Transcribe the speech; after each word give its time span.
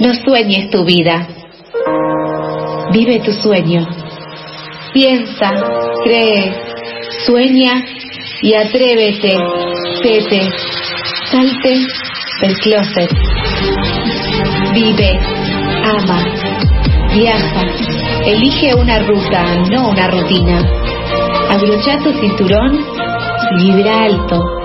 No 0.00 0.14
sueñes 0.14 0.70
tu 0.70 0.84
vida. 0.84 1.26
Vive 2.92 3.18
tu 3.18 3.32
sueño. 3.32 3.84
Piensa, 4.92 5.50
cree, 6.04 6.54
sueña 7.26 7.84
y 8.40 8.54
atrévete, 8.54 9.36
tete, 10.02 10.40
salte 11.30 11.80
del 12.42 12.58
closet. 12.60 13.10
Vive, 14.72 15.18
ama, 15.82 16.24
viaja, 17.12 17.64
elige 18.24 18.74
una 18.76 19.00
ruta, 19.00 19.56
no 19.72 19.90
una 19.90 20.08
rutina. 20.08 20.62
Abrocha 21.50 21.98
tu 21.98 22.12
cinturón, 22.12 22.78
vibra 23.58 24.04
alto. 24.04 24.57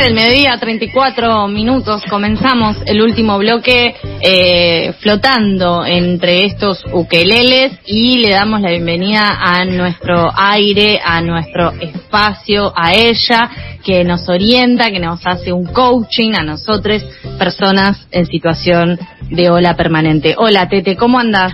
12 0.00 0.14
del 0.14 0.14
mediodía, 0.14 0.56
34 0.58 1.46
minutos, 1.48 2.02
comenzamos 2.08 2.78
el 2.86 3.02
último 3.02 3.36
bloque 3.36 3.94
eh, 4.22 4.94
flotando 5.00 5.84
entre 5.84 6.46
estos 6.46 6.82
ukeleles 6.90 7.72
y 7.84 8.16
le 8.16 8.30
damos 8.30 8.62
la 8.62 8.70
bienvenida 8.70 9.36
a 9.38 9.62
nuestro 9.66 10.30
aire, 10.34 11.00
a 11.04 11.20
nuestro 11.20 11.72
espacio, 11.72 12.72
a 12.74 12.94
ella 12.94 13.50
que 13.84 14.02
nos 14.04 14.26
orienta, 14.30 14.90
que 14.90 15.00
nos 15.00 15.20
hace 15.26 15.52
un 15.52 15.66
coaching 15.66 16.32
a 16.34 16.44
nosotros, 16.44 17.04
personas 17.38 18.06
en 18.10 18.24
situación 18.24 18.98
de 19.28 19.50
ola 19.50 19.76
permanente. 19.76 20.34
Hola 20.38 20.66
Tete, 20.70 20.96
¿cómo 20.96 21.18
andás? 21.18 21.52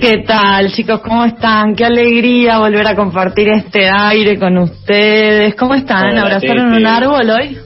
¿Qué 0.00 0.18
tal, 0.26 0.72
chicos? 0.72 1.00
¿Cómo 1.00 1.24
están? 1.24 1.74
Qué 1.74 1.84
alegría 1.84 2.58
volver 2.58 2.86
a 2.86 2.94
compartir 2.96 3.48
este 3.50 3.88
aire 3.88 4.38
con 4.38 4.56
ustedes. 4.58 5.54
¿Cómo 5.56 5.74
están? 5.74 6.10
Hola, 6.12 6.22
¿Abrazaron 6.22 6.68
Tete. 6.70 6.76
un 6.80 6.86
árbol 6.86 7.30
hoy? 7.30 7.58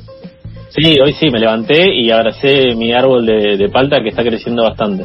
Sí, 0.70 0.96
hoy 1.00 1.12
sí, 1.12 1.30
me 1.30 1.38
levanté 1.38 1.94
y 1.94 2.10
abracé 2.10 2.74
mi 2.74 2.92
árbol 2.92 3.24
de, 3.24 3.56
de 3.56 3.68
palta 3.68 4.00
que 4.02 4.08
está 4.08 4.22
creciendo 4.24 4.64
bastante. 4.64 5.04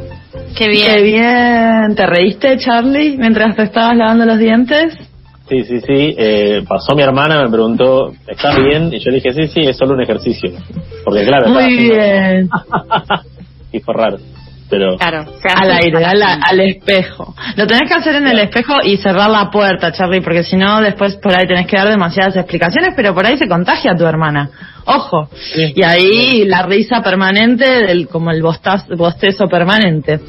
Qué 0.56 0.68
bien. 0.68 0.86
Qué 0.92 1.02
bien. 1.02 1.94
¿Te 1.94 2.06
reíste, 2.06 2.58
Charlie, 2.58 3.16
mientras 3.16 3.54
te 3.54 3.62
estabas 3.62 3.96
lavando 3.96 4.26
los 4.26 4.38
dientes? 4.38 4.94
Sí, 5.48 5.62
sí, 5.64 5.80
sí. 5.80 6.14
Eh, 6.18 6.64
pasó 6.68 6.96
mi 6.96 7.02
hermana, 7.02 7.42
me 7.44 7.50
preguntó, 7.50 8.12
¿estás 8.26 8.56
bien? 8.64 8.92
Y 8.92 8.98
yo 8.98 9.10
le 9.10 9.20
dije, 9.20 9.32
sí, 9.32 9.46
sí, 9.48 9.60
es 9.60 9.76
solo 9.76 9.94
un 9.94 10.02
ejercicio. 10.02 10.50
Porque 11.04 11.24
claro, 11.24 11.46
estaba 11.46 11.64
Muy 11.64 11.74
haciendo- 11.74 11.94
bien. 11.94 12.48
y 13.72 13.78
fue 13.80 13.94
raro. 13.94 14.18
Pero 14.70 14.96
Claro. 14.96 15.26
Al 15.56 15.72
aire, 15.72 16.04
al, 16.04 16.22
al 16.42 16.60
espejo. 16.60 17.34
Lo 17.56 17.66
tenés 17.66 17.88
que 17.90 17.94
hacer 17.98 18.14
en 18.14 18.28
el 18.28 18.38
espejo 18.38 18.74
y 18.84 18.96
cerrar 18.98 19.28
la 19.30 19.50
puerta, 19.50 19.90
Charlie, 19.92 20.20
porque 20.22 20.44
si 20.44 20.56
no, 20.56 20.80
después 20.80 21.16
por 21.16 21.34
ahí 21.34 21.46
tenés 21.46 21.66
que 21.66 21.76
dar 21.76 21.88
demasiadas 21.88 22.36
explicaciones, 22.36 22.94
pero 22.96 23.12
por 23.14 23.26
ahí 23.26 23.36
se 23.36 23.48
contagia 23.48 23.94
tu 23.96 24.06
hermana. 24.06 24.48
Ojo. 24.86 25.28
Sí. 25.34 25.72
Y 25.76 25.82
ahí 25.82 26.44
la 26.46 26.62
risa 26.62 27.02
permanente, 27.02 27.64
del 27.86 28.08
como 28.08 28.30
el 28.30 28.42
bostaz- 28.42 28.86
bostezo 28.96 29.46
permanente. 29.48 30.20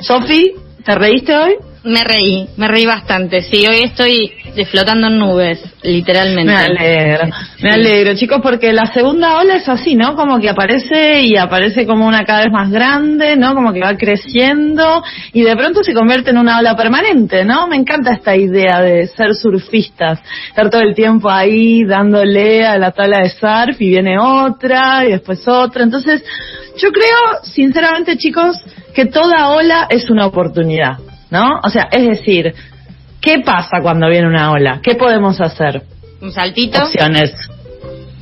Sofi, 0.00 0.52
¿te 0.84 0.94
reíste 0.94 1.36
hoy? 1.36 1.54
Me 1.84 2.02
reí, 2.02 2.48
me 2.56 2.68
reí 2.68 2.84
bastante. 2.84 3.42
Sí, 3.42 3.64
hoy 3.66 3.82
estoy 3.84 4.32
flotando 4.70 5.06
en 5.06 5.18
nubes, 5.18 5.60
literalmente. 5.82 6.52
Me 6.52 6.58
alegro, 6.58 7.28
me 7.62 7.70
alegro, 7.70 8.14
chicos, 8.16 8.40
porque 8.42 8.72
la 8.72 8.86
segunda 8.86 9.38
ola 9.38 9.56
es 9.56 9.68
así, 9.68 9.94
¿no? 9.94 10.16
Como 10.16 10.40
que 10.40 10.50
aparece 10.50 11.22
y 11.22 11.36
aparece 11.36 11.86
como 11.86 12.06
una 12.06 12.24
cada 12.24 12.40
vez 12.40 12.52
más 12.52 12.70
grande, 12.70 13.36
¿no? 13.36 13.54
Como 13.54 13.72
que 13.72 13.80
va 13.80 13.96
creciendo 13.96 15.02
y 15.32 15.42
de 15.42 15.56
pronto 15.56 15.84
se 15.84 15.94
convierte 15.94 16.30
en 16.30 16.38
una 16.38 16.58
ola 16.58 16.76
permanente, 16.76 17.44
¿no? 17.44 17.68
Me 17.68 17.76
encanta 17.76 18.14
esta 18.14 18.34
idea 18.34 18.80
de 18.80 19.06
ser 19.06 19.34
surfistas, 19.34 20.20
estar 20.48 20.70
todo 20.70 20.82
el 20.82 20.94
tiempo 20.94 21.30
ahí 21.30 21.84
dándole 21.84 22.66
a 22.66 22.76
la 22.76 22.90
tabla 22.90 23.20
de 23.20 23.30
surf 23.30 23.80
y 23.80 23.90
viene 23.90 24.18
otra 24.18 25.06
y 25.06 25.12
después 25.12 25.46
otra. 25.46 25.84
Entonces, 25.84 26.24
yo 26.76 26.90
creo, 26.90 27.42
sinceramente, 27.44 28.16
chicos, 28.16 28.56
que 28.94 29.06
toda 29.06 29.50
ola 29.50 29.86
es 29.88 30.10
una 30.10 30.26
oportunidad, 30.26 30.98
¿no? 31.30 31.60
O 31.62 31.68
sea, 31.70 31.88
es 31.90 32.06
decir, 32.06 32.54
¿qué 33.20 33.40
pasa 33.40 33.80
cuando 33.82 34.08
viene 34.08 34.26
una 34.28 34.50
ola? 34.52 34.80
¿Qué 34.82 34.94
podemos 34.94 35.40
hacer? 35.40 35.82
Un 36.20 36.32
saltito, 36.32 36.82
opciones. 36.82 37.32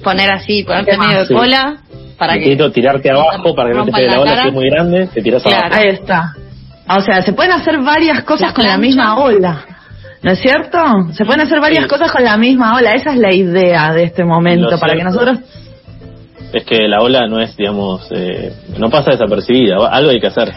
poner 0.04 0.30
así, 0.30 0.62
ponerte 0.62 0.96
medio 0.98 1.24
de 1.24 1.34
cola 1.34 1.78
para 2.18 2.38
que 2.38 2.56
tirarte 2.72 3.10
abajo 3.10 3.54
para 3.54 3.70
que 3.70 3.76
no 3.76 3.84
te 3.84 3.92
pegue 3.92 4.06
la 4.06 4.12
la 4.16 4.20
ola, 4.20 4.30
cara. 4.30 4.42
si 4.42 4.48
es 4.48 4.54
muy 4.54 4.70
grande, 4.70 5.06
te 5.08 5.22
tiras 5.22 5.42
Claro. 5.42 5.66
abajo. 5.66 5.80
Ahí 5.80 5.88
está. 5.88 6.34
O 6.88 7.00
sea, 7.00 7.22
se 7.22 7.32
pueden 7.32 7.52
hacer 7.52 7.78
varias 7.80 8.22
cosas 8.22 8.52
con 8.52 8.64
la 8.66 8.78
misma 8.78 9.18
ola. 9.18 9.64
¿No 10.22 10.30
es 10.32 10.38
cierto? 10.40 10.78
Se 11.12 11.24
pueden 11.24 11.40
hacer 11.42 11.60
varias 11.60 11.84
Sí. 11.84 11.88
cosas 11.88 12.10
con 12.12 12.22
la 12.24 12.36
misma 12.36 12.76
ola. 12.76 12.92
Esa 12.92 13.12
es 13.12 13.18
la 13.18 13.34
idea 13.34 13.92
de 13.92 14.04
este 14.04 14.24
momento, 14.24 14.70
Lo 14.70 14.78
para 14.78 14.94
que 14.94 15.04
nosotros... 15.04 15.38
Es 16.52 16.64
que 16.64 16.86
la 16.88 17.00
ola 17.00 17.26
no 17.26 17.40
es, 17.40 17.56
digamos, 17.56 18.06
eh, 18.12 18.52
no 18.78 18.88
pasa 18.88 19.10
desapercibida, 19.10 19.76
algo 19.90 20.10
hay 20.10 20.20
que 20.20 20.28
hacer. 20.28 20.52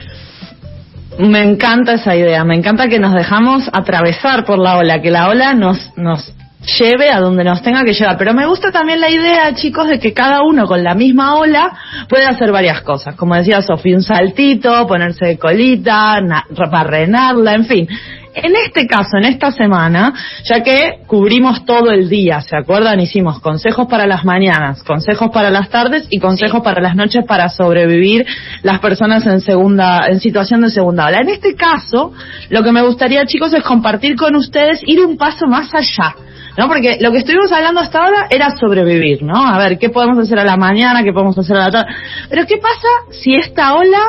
Me 1.19 1.43
encanta 1.43 1.93
esa 1.93 2.15
idea, 2.15 2.43
me 2.45 2.55
encanta 2.55 2.87
que 2.87 2.97
nos 2.97 3.13
dejamos 3.13 3.69
atravesar 3.73 4.45
por 4.45 4.57
la 4.57 4.77
ola, 4.77 5.01
que 5.01 5.11
la 5.11 5.27
ola 5.27 5.53
nos, 5.53 5.91
nos 5.97 6.33
lleve 6.79 7.09
a 7.11 7.19
donde 7.19 7.43
nos 7.43 7.61
tenga 7.61 7.83
que 7.83 7.93
llevar. 7.93 8.17
Pero 8.17 8.33
me 8.33 8.45
gusta 8.45 8.71
también 8.71 9.01
la 9.01 9.09
idea, 9.09 9.53
chicos, 9.53 9.89
de 9.89 9.99
que 9.99 10.13
cada 10.13 10.43
uno 10.43 10.65
con 10.65 10.81
la 10.81 10.95
misma 10.95 11.35
ola 11.35 11.71
puede 12.07 12.25
hacer 12.25 12.51
varias 12.53 12.81
cosas. 12.83 13.15
Como 13.15 13.35
decía 13.35 13.61
Sofía, 13.61 13.97
un 13.97 14.01
saltito, 14.03 14.87
ponerse 14.87 15.25
de 15.25 15.37
colita, 15.37 16.21
na- 16.21 16.45
barrenarla, 16.71 17.53
en 17.53 17.65
fin. 17.65 17.87
En 18.33 18.55
este 18.55 18.85
caso, 18.85 19.17
en 19.17 19.25
esta 19.25 19.51
semana, 19.51 20.13
ya 20.43 20.61
que 20.61 20.99
cubrimos 21.07 21.65
todo 21.65 21.89
el 21.89 22.09
día, 22.09 22.41
¿se 22.41 22.55
acuerdan? 22.55 22.99
Hicimos 22.99 23.39
consejos 23.39 23.87
para 23.87 24.05
las 24.05 24.23
mañanas, 24.23 24.83
consejos 24.83 25.29
para 25.33 25.49
las 25.49 25.69
tardes 25.69 26.05
y 26.11 26.19
consejos 26.19 26.61
para 26.61 26.79
las 26.79 26.95
noches 26.95 27.25
para 27.25 27.49
sobrevivir 27.49 28.25
las 28.61 28.79
personas 28.79 29.25
en 29.25 29.41
segunda, 29.41 30.07
en 30.07 30.19
situación 30.19 30.61
de 30.61 30.69
segunda 30.69 31.07
ola. 31.07 31.21
En 31.21 31.29
este 31.29 31.55
caso, 31.55 32.13
lo 32.49 32.63
que 32.63 32.71
me 32.71 32.83
gustaría, 32.83 33.25
chicos, 33.25 33.51
es 33.53 33.63
compartir 33.63 34.15
con 34.15 34.35
ustedes, 34.35 34.81
ir 34.85 35.03
un 35.03 35.17
paso 35.17 35.47
más 35.47 35.73
allá. 35.73 36.15
¿No? 36.57 36.67
Porque 36.67 36.97
lo 36.99 37.11
que 37.11 37.19
estuvimos 37.19 37.51
hablando 37.53 37.79
hasta 37.79 38.03
ahora 38.03 38.27
era 38.29 38.49
sobrevivir, 38.57 39.23
¿no? 39.23 39.47
A 39.47 39.57
ver, 39.57 39.77
¿qué 39.77 39.89
podemos 39.89 40.17
hacer 40.17 40.39
a 40.39 40.43
la 40.43 40.57
mañana? 40.57 41.03
¿Qué 41.03 41.13
podemos 41.13 41.37
hacer 41.37 41.55
a 41.55 41.65
la 41.65 41.71
tarde? 41.71 41.93
Pero 42.29 42.45
¿qué 42.45 42.57
pasa 42.57 42.87
si 43.11 43.35
esta 43.35 43.75
ola 43.75 43.99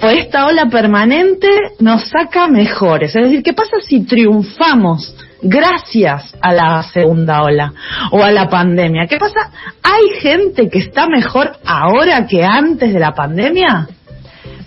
o 0.00 0.06
esta 0.08 0.46
ola 0.46 0.66
permanente 0.66 1.48
nos 1.80 2.08
saca 2.08 2.48
mejores. 2.48 3.14
Es 3.14 3.24
decir, 3.24 3.42
¿qué 3.42 3.52
pasa 3.52 3.76
si 3.86 4.04
triunfamos 4.04 5.14
gracias 5.42 6.34
a 6.40 6.52
la 6.52 6.82
segunda 6.82 7.42
ola 7.42 7.72
o 8.10 8.22
a 8.22 8.30
la 8.30 8.48
pandemia? 8.48 9.06
¿Qué 9.06 9.16
pasa? 9.16 9.50
¿Hay 9.82 10.20
gente 10.20 10.68
que 10.68 10.78
está 10.78 11.06
mejor 11.06 11.56
ahora 11.64 12.26
que 12.26 12.44
antes 12.44 12.92
de 12.92 13.00
la 13.00 13.14
pandemia? 13.14 13.88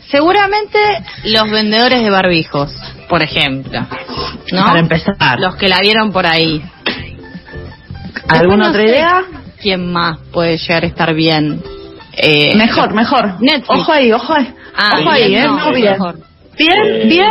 Seguramente 0.10 0.80
los 1.26 1.52
vendedores 1.52 2.02
de 2.02 2.10
barbijos, 2.10 2.74
por 3.08 3.22
ejemplo. 3.22 3.82
¿no? 4.52 4.66
Para 4.66 4.80
empezar. 4.80 5.40
Los 5.40 5.56
que 5.56 5.68
la 5.68 5.80
vieron 5.82 6.12
por 6.12 6.26
ahí. 6.26 6.64
¿Alguna 8.28 8.66
no 8.66 8.70
otra 8.70 8.84
idea? 8.84 9.24
¿Quién 9.62 9.92
más 9.92 10.18
puede 10.32 10.58
llegar 10.58 10.84
a 10.84 10.88
estar 10.88 11.14
bien? 11.14 11.62
Eh, 12.14 12.56
Mejor, 12.56 12.94
mejor. 12.94 13.36
Netflix. 13.40 13.70
Ojo 13.70 13.92
ahí, 13.92 14.12
ojo 14.12 14.34
ahí. 14.34 14.54
Ah, 14.76 15.00
ojo 15.02 15.10
ahí, 15.12 15.28
bien, 15.30 15.44
¿eh? 15.44 15.48
no, 15.48 15.58
No, 15.58 15.74
bien. 15.74 15.92
mejor. 15.94 16.16
Bien, 16.58 16.82
Eh. 16.86 17.06
bien. 17.08 17.30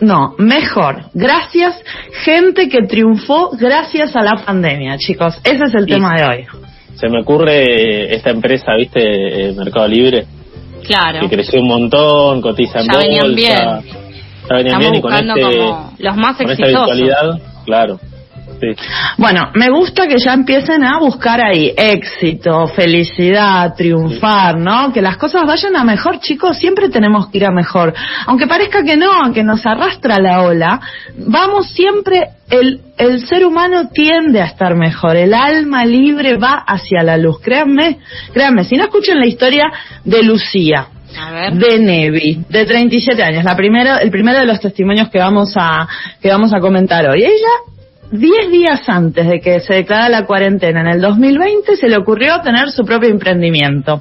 No, 0.00 0.34
mejor. 0.38 1.04
Gracias, 1.14 1.74
gente 2.24 2.68
que 2.68 2.82
triunfó 2.86 3.50
gracias 3.58 4.14
a 4.14 4.22
la 4.22 4.36
pandemia, 4.44 4.98
chicos. 4.98 5.38
Ese 5.42 5.64
es 5.66 5.74
el 5.74 5.88
Y- 5.88 5.92
tema 5.92 6.14
de 6.16 6.24
hoy. 6.24 6.46
Se 6.96 7.08
me 7.08 7.20
ocurre 7.22 8.14
esta 8.14 8.30
empresa, 8.30 8.72
¿viste? 8.78 9.48
Eh, 9.48 9.52
Mercado 9.54 9.88
Libre, 9.88 10.26
Claro. 10.86 11.20
que 11.20 11.28
creció 11.28 11.60
un 11.60 11.68
montón, 11.68 12.40
cotiza 12.42 12.80
en 12.80 12.88
Ya 12.90 12.98
venían 12.98 13.22
bolsa. 13.22 13.36
bien. 13.36 13.58
Ya 14.48 14.54
venían 14.56 14.66
Estamos 14.66 14.80
bien 14.80 14.94
y 14.94 15.00
con 15.00 15.12
este, 15.14 15.40
como 15.42 15.92
los 15.98 16.16
más 16.16 16.36
con 16.36 16.50
esta 16.50 16.62
exitosos. 16.62 16.96
virtualidad, 16.96 17.40
claro. 17.64 18.00
Sí. 18.60 18.68
Bueno, 19.18 19.50
me 19.54 19.68
gusta 19.68 20.06
que 20.06 20.18
ya 20.18 20.32
empiecen 20.32 20.82
a 20.82 20.98
buscar 20.98 21.44
ahí 21.44 21.72
éxito, 21.76 22.66
felicidad, 22.68 23.74
triunfar, 23.76 24.58
¿no? 24.58 24.92
Que 24.92 25.02
las 25.02 25.16
cosas 25.16 25.42
vayan 25.46 25.76
a 25.76 25.84
mejor, 25.84 26.20
chicos, 26.20 26.56
siempre 26.58 26.88
tenemos 26.88 27.28
que 27.28 27.38
ir 27.38 27.44
a 27.46 27.50
mejor. 27.50 27.92
Aunque 28.26 28.46
parezca 28.46 28.82
que 28.82 28.96
no, 28.96 29.32
que 29.34 29.42
nos 29.44 29.64
arrastra 29.66 30.18
la 30.18 30.42
ola, 30.42 30.80
vamos 31.16 31.68
siempre, 31.70 32.28
el, 32.50 32.80
el 32.96 33.26
ser 33.26 33.44
humano 33.44 33.88
tiende 33.92 34.40
a 34.40 34.46
estar 34.46 34.74
mejor, 34.74 35.16
el 35.16 35.34
alma 35.34 35.84
libre 35.84 36.36
va 36.36 36.64
hacia 36.66 37.02
la 37.02 37.16
luz, 37.16 37.40
créanme, 37.40 37.98
créanme, 38.32 38.64
si 38.64 38.76
no 38.76 38.84
escuchen 38.84 39.18
la 39.18 39.26
historia 39.26 39.64
de 40.04 40.22
Lucía, 40.22 40.86
A 41.18 41.30
ver. 41.30 41.52
de 41.54 41.78
Nevi, 41.78 42.44
de 42.48 42.64
37 42.64 43.22
años, 43.22 43.44
la 43.44 43.56
primera, 43.56 43.98
el 43.98 44.10
primero 44.10 44.38
de 44.38 44.46
los 44.46 44.60
testimonios 44.60 45.08
que 45.10 45.18
vamos 45.18 45.52
a, 45.56 45.86
que 46.22 46.28
vamos 46.30 46.54
a 46.54 46.60
comentar 46.60 47.06
hoy. 47.08 47.22
Ella, 47.22 47.74
10 48.10 48.50
días 48.50 48.88
antes 48.88 49.26
de 49.28 49.40
que 49.40 49.60
se 49.60 49.74
declarara 49.74 50.08
la 50.08 50.26
cuarentena 50.26 50.80
en 50.80 50.88
el 50.88 51.00
2020, 51.00 51.76
se 51.76 51.88
le 51.88 51.96
ocurrió 51.96 52.40
tener 52.40 52.70
su 52.70 52.84
propio 52.84 53.08
emprendimiento. 53.10 54.00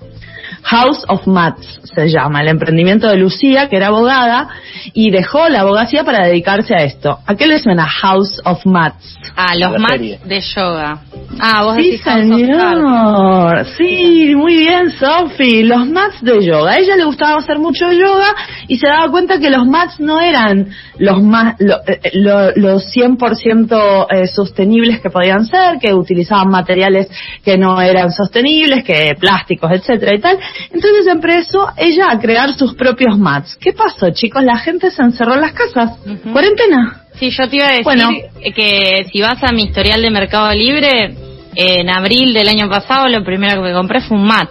House 0.64 1.06
of 1.08 1.28
Mats 1.28 1.80
se 1.94 2.10
llama, 2.10 2.42
el 2.42 2.50
emprendimiento 2.50 3.08
de 3.08 3.18
Lucía, 3.18 3.70
que 3.70 3.78
era 3.78 3.88
abogada, 3.88 4.50
y 4.94 5.12
dejó 5.12 5.48
la 5.48 5.62
abogacía 5.62 6.04
para 6.04 6.26
dedicarse 6.26 6.74
a 6.76 6.84
esto. 6.84 7.20
¿A 7.26 7.36
qué 7.36 7.48
le 7.48 7.60
suena 7.60 7.88
House 7.88 8.42
of 8.44 8.66
Mats? 8.66 9.18
Ah, 9.36 9.54
los 9.56 9.80
mats 9.80 10.26
de 10.26 10.42
yoga. 10.42 11.00
Ah, 11.40 11.64
vos 11.64 11.76
Sí, 11.76 11.84
decís 11.84 12.02
House 12.04 12.32
of 12.32 12.40
señor. 12.40 13.66
Sí, 13.78 14.34
muy 14.36 14.58
bien, 14.58 14.92
Sophie. 14.92 15.64
Los 15.66 15.88
mats 15.88 16.22
de 16.22 16.46
yoga. 16.46 16.72
A 16.72 16.78
ella 16.78 16.96
le 16.96 17.06
gustaba 17.06 17.38
hacer 17.38 17.60
mucho 17.60 17.92
yoga 17.92 18.34
y 18.68 18.78
se 18.78 18.88
daba 18.88 19.10
cuenta 19.12 19.40
que 19.40 19.50
los 19.50 19.66
mats 19.66 20.00
no 20.00 20.20
eran 20.22 20.70
los 20.98 21.22
más, 21.22 21.56
lo- 21.60 21.82
eh, 21.88 22.00
lo- 22.14 22.52
los 22.56 22.84
100% 22.94 24.08
eh, 24.12 24.28
sostenibles 24.28 25.00
que 25.02 25.10
podían 25.10 25.46
ser, 25.46 25.78
que 25.80 25.94
utilizaban 25.94 26.50
materiales 26.50 27.08
que 27.44 27.58
no 27.58 27.80
eran 27.82 28.12
sostenibles, 28.12 28.84
que 28.84 29.16
plásticos, 29.20 29.72
etcétera 29.72 30.16
y 30.16 30.20
tal. 30.20 30.38
Entonces 30.72 31.08
empezó 31.08 31.68
ella 31.78 32.08
a 32.12 32.20
crear 32.20 32.54
sus 32.54 32.74
propios 32.76 33.18
mats. 33.18 33.56
¿Qué 33.60 33.74
pasó, 33.74 34.10
chicos? 34.12 34.44
La 34.44 34.58
gente 34.58 34.92
se 34.92 35.02
encerró 35.02 35.34
en 35.36 35.42
las 35.42 35.54
casas. 35.54 35.98
Cuarentena. 36.32 37.02
Sí, 37.20 37.30
yo 37.30 37.48
te 37.50 37.56
iba 37.58 37.68
a 37.68 37.70
decir 37.72 37.84
Bueno. 37.86 38.10
que 38.56 39.06
si 39.12 39.22
vas 39.22 39.42
a 39.44 39.52
mi 39.54 39.64
historial 39.64 40.02
de 40.02 40.10
Mercado 40.10 40.52
Libre, 40.54 41.16
en 41.56 41.90
abril 41.90 42.34
del 42.34 42.50
año 42.50 42.68
pasado 42.70 43.08
lo 43.08 43.24
primero 43.24 43.56
que 43.62 43.70
me 43.70 43.74
compré 43.74 44.02
fue 44.02 44.18
un 44.18 44.26
mat. 44.26 44.50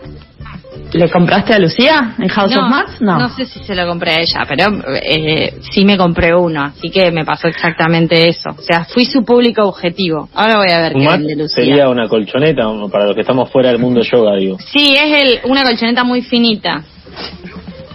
¿Le 0.95 1.11
compraste 1.11 1.53
a 1.53 1.59
Lucía 1.59 2.15
en 2.19 2.29
House 2.29 2.53
no, 2.55 2.63
of 2.65 2.71
Mats? 2.71 3.01
no 3.01 3.29
sé 3.31 3.47
si 3.47 3.59
se 3.65 3.75
lo 3.75 3.85
compré 3.87 4.13
a 4.13 4.21
ella, 4.21 4.47
pero 4.49 4.71
eh, 5.03 5.55
sí 5.73 5.85
me 5.85 5.97
compré 5.97 6.33
uno, 6.35 6.63
así 6.63 6.89
que 6.89 7.11
me 7.11 7.25
pasó 7.25 7.49
exactamente 7.49 8.29
eso. 8.29 8.51
O 8.57 8.63
sea, 8.63 8.85
fui 8.85 9.05
su 9.05 9.25
público 9.25 9.63
objetivo. 9.65 10.29
Ahora 10.35 10.57
voy 10.57 10.71
a 10.71 10.81
ver 10.83 10.93
qué 10.93 11.07
vende 11.07 11.35
Lucía. 11.35 11.65
sería 11.65 11.89
una 11.89 12.09
colchoneta 12.09 12.63
para 12.93 13.07
los 13.07 13.15
que 13.17 13.23
estamos 13.23 13.51
fuera 13.51 13.71
del 13.71 13.81
mundo 13.81 14.03
yoga, 14.03 14.37
digo. 14.37 14.57
Sí, 14.73 14.95
es 14.97 15.21
el, 15.21 15.51
una 15.51 15.65
colchoneta 15.65 16.05
muy 16.05 16.23
finita. 16.23 16.85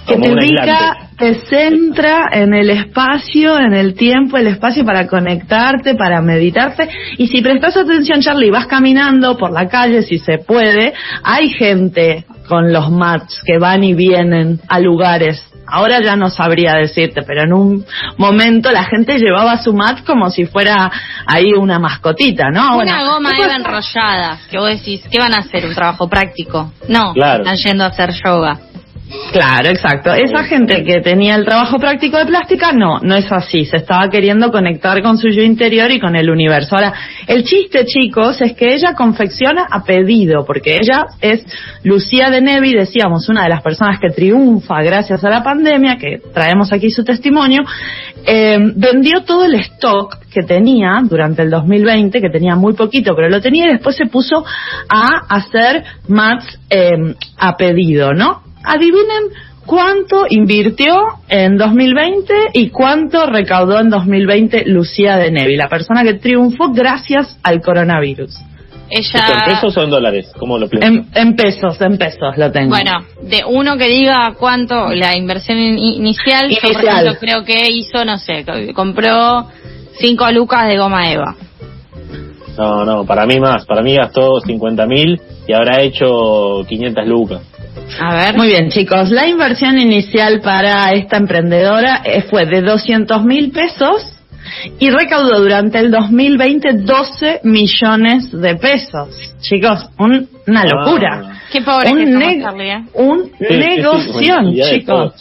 que 0.05 0.13
Como 0.13 0.25
te 0.25 0.31
un 0.31 0.37
ubica. 0.39 1.08
Te 1.19 1.35
centra 1.45 2.29
en 2.31 2.53
el 2.53 2.69
espacio, 2.69 3.59
en 3.59 3.73
el 3.73 3.93
tiempo, 3.93 4.37
el 4.37 4.47
espacio 4.47 4.85
para 4.85 5.05
conectarte, 5.07 5.95
para 5.95 6.21
meditarte. 6.21 6.89
Y 7.17 7.27
si 7.27 7.41
prestas 7.41 7.75
atención, 7.77 8.21
Charlie, 8.21 8.49
vas 8.49 8.67
caminando 8.67 9.37
por 9.37 9.51
la 9.51 9.67
calle, 9.67 10.01
si 10.01 10.17
se 10.17 10.37
puede, 10.39 10.93
hay 11.23 11.49
gente 11.49 12.25
con 12.47 12.71
los 12.73 12.89
mats 12.89 13.41
que 13.45 13.59
van 13.59 13.83
y 13.83 13.93
vienen 13.93 14.59
a 14.67 14.79
lugares. 14.79 15.45
Ahora 15.71 15.99
ya 16.03 16.15
no 16.15 16.31
sabría 16.31 16.73
decirte, 16.73 17.21
pero 17.21 17.43
en 17.43 17.53
un 17.53 17.85
momento 18.17 18.71
la 18.71 18.85
gente 18.85 19.19
llevaba 19.19 19.61
su 19.61 19.71
mat 19.73 20.03
como 20.03 20.31
si 20.31 20.45
fuera 20.47 20.89
ahí 21.27 21.51
una 21.53 21.77
mascotita, 21.77 22.49
¿no? 22.49 22.77
una 22.77 23.01
Bueno, 23.03 23.13
goma 23.13 23.29
¿qué 23.37 23.43
Eva 23.43 23.55
enrollada, 23.55 24.39
que 24.49 24.57
vos 24.57 24.69
decís, 24.69 25.03
¿qué 25.11 25.19
van 25.19 25.33
a 25.35 25.39
hacer? 25.39 25.65
¿Un 25.67 25.75
trabajo 25.75 26.09
práctico? 26.09 26.71
No, 26.87 27.13
Claro. 27.13 27.43
están 27.43 27.57
yendo 27.57 27.83
a 27.83 27.87
hacer 27.87 28.09
yoga. 28.25 28.57
Claro, 29.31 29.69
exacto. 29.69 30.13
Esa 30.13 30.43
gente 30.43 30.83
que 30.83 31.01
tenía 31.01 31.35
el 31.35 31.45
trabajo 31.45 31.79
práctico 31.79 32.17
de 32.17 32.27
plástica, 32.27 32.71
no, 32.71 32.99
no 32.99 33.15
es 33.15 33.31
así. 33.31 33.65
Se 33.65 33.77
estaba 33.77 34.07
queriendo 34.09 34.51
conectar 34.51 35.01
con 35.01 35.17
su 35.17 35.29
yo 35.29 35.41
interior 35.41 35.89
y 35.91 35.99
con 35.99 36.15
el 36.15 36.29
universo. 36.29 36.75
Ahora, 36.75 36.93
el 37.25 37.43
chiste, 37.43 37.85
chicos, 37.85 38.39
es 38.41 38.53
que 38.53 38.73
ella 38.73 38.93
confecciona 38.93 39.65
a 39.69 39.83
pedido, 39.83 40.45
porque 40.45 40.77
ella 40.79 41.07
es 41.21 41.43
Lucía 41.83 42.29
de 42.29 42.41
Nevi, 42.41 42.73
decíamos, 42.73 43.27
una 43.29 43.43
de 43.43 43.49
las 43.49 43.63
personas 43.63 43.99
que 43.99 44.09
triunfa 44.09 44.81
gracias 44.83 45.23
a 45.23 45.29
la 45.29 45.43
pandemia, 45.43 45.97
que 45.97 46.21
traemos 46.31 46.71
aquí 46.71 46.91
su 46.91 47.03
testimonio, 47.03 47.63
eh, 48.25 48.59
vendió 48.75 49.23
todo 49.23 49.45
el 49.45 49.55
stock 49.55 50.17
que 50.31 50.43
tenía 50.43 51.01
durante 51.03 51.41
el 51.41 51.49
2020, 51.49 52.21
que 52.21 52.29
tenía 52.29 52.55
muy 52.55 52.73
poquito, 52.73 53.15
pero 53.15 53.29
lo 53.29 53.41
tenía 53.41 53.65
y 53.65 53.73
después 53.73 53.95
se 53.95 54.05
puso 54.05 54.45
a 54.87 55.35
hacer 55.35 55.83
mats 56.07 56.59
eh, 56.69 57.15
a 57.37 57.57
pedido, 57.57 58.13
¿no? 58.13 58.48
Adivinen 58.63 59.23
cuánto 59.65 60.25
invirtió 60.29 60.95
en 61.27 61.57
2020 61.57 62.33
y 62.53 62.69
cuánto 62.69 63.25
recaudó 63.27 63.79
en 63.79 63.89
2020 63.89 64.63
Lucía 64.65 65.17
de 65.17 65.31
Nevi, 65.31 65.55
la 65.55 65.69
persona 65.69 66.03
que 66.03 66.15
triunfó 66.15 66.71
gracias 66.71 67.37
al 67.43 67.61
coronavirus. 67.61 68.35
Ella, 68.91 69.19
¿Esto 69.19 69.33
en 69.33 69.45
pesos 69.53 69.77
o 69.77 69.83
en 69.83 69.89
dólares? 69.91 70.31
¿Cómo 70.39 70.57
lo? 70.57 70.67
En, 70.81 71.05
en 71.13 71.35
pesos, 71.35 71.79
en 71.79 71.97
pesos 71.99 72.35
lo 72.37 72.51
tengo. 72.51 72.69
bueno, 72.69 72.91
de 73.21 73.43
uno 73.45 73.77
que 73.77 73.87
diga 73.87 74.33
cuánto 74.39 74.89
la 74.89 75.15
inversión 75.15 75.59
in- 75.59 75.77
inicial, 75.77 76.49
yo 76.49 76.57
por 76.59 76.71
Inicial. 76.71 77.05
ejemplo 77.07 77.19
creo 77.19 77.43
que 77.45 77.71
hizo, 77.71 78.03
no 78.03 78.17
sé, 78.17 78.43
co- 78.43 78.73
compró 78.73 79.45
5 79.99 80.31
lucas 80.31 80.67
de 80.67 80.77
goma 80.79 81.11
Eva. 81.11 81.35
No, 82.57 82.83
no, 82.83 83.05
para 83.05 83.25
mí 83.27 83.39
más. 83.39 83.65
Para 83.65 83.81
mí 83.83 83.95
gastó 83.95 84.39
50 84.41 84.85
mil 84.87 85.21
y 85.47 85.53
habrá 85.53 85.81
hecho 85.81 86.63
500 86.67 87.07
lucas. 87.07 87.41
A 87.99 88.15
ver. 88.15 88.35
Muy 88.37 88.47
bien, 88.47 88.69
chicos. 88.69 89.09
La 89.09 89.27
inversión 89.27 89.79
inicial 89.79 90.41
para 90.41 90.91
esta 90.91 91.17
emprendedora 91.17 92.01
eh, 92.03 92.21
fue 92.29 92.45
de 92.45 92.61
200 92.61 93.23
mil 93.25 93.51
pesos 93.51 94.13
y 94.79 94.89
recaudó 94.89 95.39
durante 95.41 95.79
el 95.79 95.91
2020 95.91 96.69
12 96.83 97.41
millones 97.43 98.31
de 98.31 98.55
pesos. 98.55 99.35
Chicos, 99.41 99.89
un- 99.97 100.27
una 100.47 100.65
locura. 100.65 101.41
Qué 101.51 101.61
pobre 101.61 101.91
un 101.91 101.97
que 101.97 102.05
somos, 102.11 102.21
¿eh? 102.23 102.83
un 102.93 103.23
Sí, 103.25 103.45
sí, 104.01 104.25
sí, 104.65 104.69
chicos. 104.69 105.13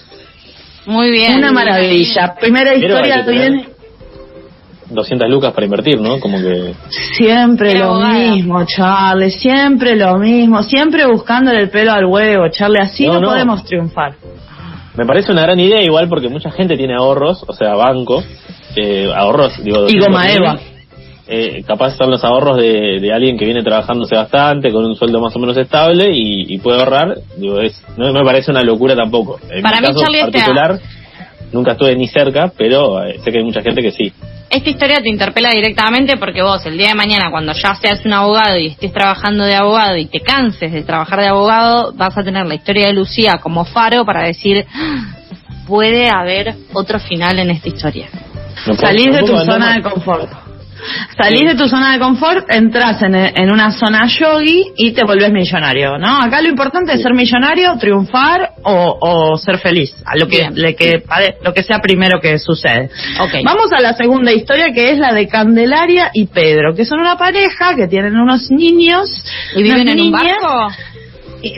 Muy 0.86 1.10
bien. 1.10 1.36
Una 1.36 1.52
maravilla. 1.52 2.34
Primera 2.40 2.70
Pero 2.72 2.86
historia 2.86 3.22
viene 3.26 3.68
200 4.90 5.28
lucas 5.28 5.52
para 5.52 5.64
invertir, 5.66 6.00
¿no? 6.00 6.18
Como 6.20 6.38
que... 6.38 6.74
siempre 7.16 7.78
lo 7.78 7.86
abogada. 7.86 8.32
mismo, 8.32 8.64
Charlie, 8.66 9.30
siempre 9.30 9.96
lo 9.96 10.18
mismo, 10.18 10.62
siempre 10.62 11.06
buscándole 11.06 11.60
el 11.60 11.70
pelo 11.70 11.92
al 11.92 12.04
huevo, 12.06 12.48
Charlie, 12.50 12.80
así 12.80 13.06
no, 13.06 13.14
No, 13.14 13.20
no. 13.20 13.28
podemos 13.28 13.64
triunfar. 13.64 14.14
Me 14.96 15.06
parece 15.06 15.30
una 15.32 15.42
gran 15.42 15.58
idea 15.60 15.82
igual 15.82 16.08
porque 16.08 16.28
mucha 16.28 16.50
gente 16.50 16.76
tiene 16.76 16.94
ahorros, 16.94 17.44
o 17.46 17.52
sea, 17.52 17.74
banco, 17.74 18.22
eh, 18.76 19.10
ahorros, 19.14 19.62
digo... 19.62 19.80
Y 19.88 19.98
200 19.98 20.06
goma 20.08 20.28
Eva. 20.28 20.58
eh, 21.28 21.62
capaz 21.66 21.90
son 21.96 22.10
los 22.10 22.24
ahorros 22.24 22.56
de, 22.56 22.98
de 23.00 23.12
alguien 23.12 23.36
que 23.38 23.44
viene 23.44 23.62
trabajándose 23.62 24.16
bastante, 24.16 24.72
con 24.72 24.84
un 24.84 24.96
sueldo 24.96 25.20
más 25.20 25.36
o 25.36 25.38
menos 25.38 25.56
estable 25.58 26.10
y, 26.12 26.52
y 26.54 26.58
puede 26.58 26.80
ahorrar. 26.80 27.14
Digo, 27.36 27.60
es, 27.60 27.80
no 27.96 28.12
me 28.12 28.24
parece 28.24 28.50
una 28.50 28.62
locura 28.62 28.96
tampoco. 28.96 29.38
En 29.50 29.62
Para 29.62 29.76
mi 29.76 29.82
mí, 29.82 29.88
caso 29.92 30.00
Charlie, 30.00 30.20
particular, 30.22 30.78
nunca 31.52 31.72
estuve 31.72 31.94
ni 31.94 32.08
cerca, 32.08 32.50
pero 32.56 33.04
eh, 33.04 33.18
sé 33.22 33.30
que 33.30 33.38
hay 33.38 33.44
mucha 33.44 33.60
gente 33.62 33.82
que 33.82 33.92
sí. 33.92 34.12
Esta 34.50 34.70
historia 34.70 34.96
te 35.02 35.10
interpela 35.10 35.50
directamente 35.50 36.16
porque 36.16 36.40
vos 36.42 36.64
el 36.64 36.78
día 36.78 36.88
de 36.88 36.94
mañana 36.94 37.30
cuando 37.30 37.52
ya 37.52 37.74
seas 37.74 38.02
un 38.06 38.14
abogado 38.14 38.58
y 38.58 38.68
estés 38.68 38.92
trabajando 38.92 39.44
de 39.44 39.54
abogado 39.54 39.96
y 39.98 40.06
te 40.06 40.20
canses 40.20 40.72
de 40.72 40.82
trabajar 40.82 41.20
de 41.20 41.26
abogado, 41.28 41.92
vas 41.94 42.16
a 42.16 42.22
tener 42.24 42.46
la 42.46 42.54
historia 42.54 42.86
de 42.86 42.94
Lucía 42.94 43.38
como 43.42 43.66
faro 43.66 44.06
para 44.06 44.22
decir, 44.24 44.64
"Ah, 44.74 45.04
puede 45.66 46.08
haber 46.08 46.54
otro 46.72 46.98
final 46.98 47.38
en 47.38 47.50
esta 47.50 47.68
historia. 47.68 48.08
¿Me 48.66 48.74
puedo- 48.74 48.78
Salís 48.78 49.06
me 49.08 49.12
de 49.12 49.20
tu 49.20 49.36
zona 49.38 49.74
de 49.74 49.82
confort. 49.82 50.30
Salís 51.16 51.46
de 51.46 51.54
tu 51.54 51.68
zona 51.68 51.92
de 51.92 51.98
confort, 51.98 52.50
entras 52.50 53.02
en, 53.02 53.14
en 53.14 53.50
una 53.52 53.70
zona 53.70 54.06
yogi 54.06 54.72
y 54.76 54.92
te 54.92 55.04
volvés 55.04 55.32
millonario, 55.32 55.98
¿no? 55.98 56.18
Acá 56.20 56.40
lo 56.40 56.48
importante 56.48 56.92
es 56.92 57.02
ser 57.02 57.14
millonario, 57.14 57.76
triunfar 57.78 58.52
o, 58.62 58.98
o 59.00 59.36
ser 59.36 59.58
feliz, 59.58 59.94
a 60.04 60.16
lo 60.16 60.28
que, 60.28 60.48
le 60.52 60.74
que 60.74 61.02
lo 61.42 61.52
que 61.52 61.62
sea 61.62 61.78
primero 61.78 62.20
que 62.20 62.38
sucede. 62.38 62.90
Ok. 63.20 63.34
Vamos 63.44 63.72
a 63.72 63.80
la 63.80 63.94
segunda 63.94 64.32
historia 64.32 64.72
que 64.72 64.90
es 64.92 64.98
la 64.98 65.12
de 65.12 65.28
Candelaria 65.28 66.10
y 66.12 66.26
Pedro, 66.26 66.74
que 66.74 66.84
son 66.84 67.00
una 67.00 67.16
pareja 67.16 67.74
que 67.74 67.86
tienen 67.86 68.16
unos 68.16 68.50
niños. 68.50 69.10
¿Y 69.54 69.62
viven 69.62 69.88
en 69.88 70.00
un 70.00 70.12
barco? 70.12 70.68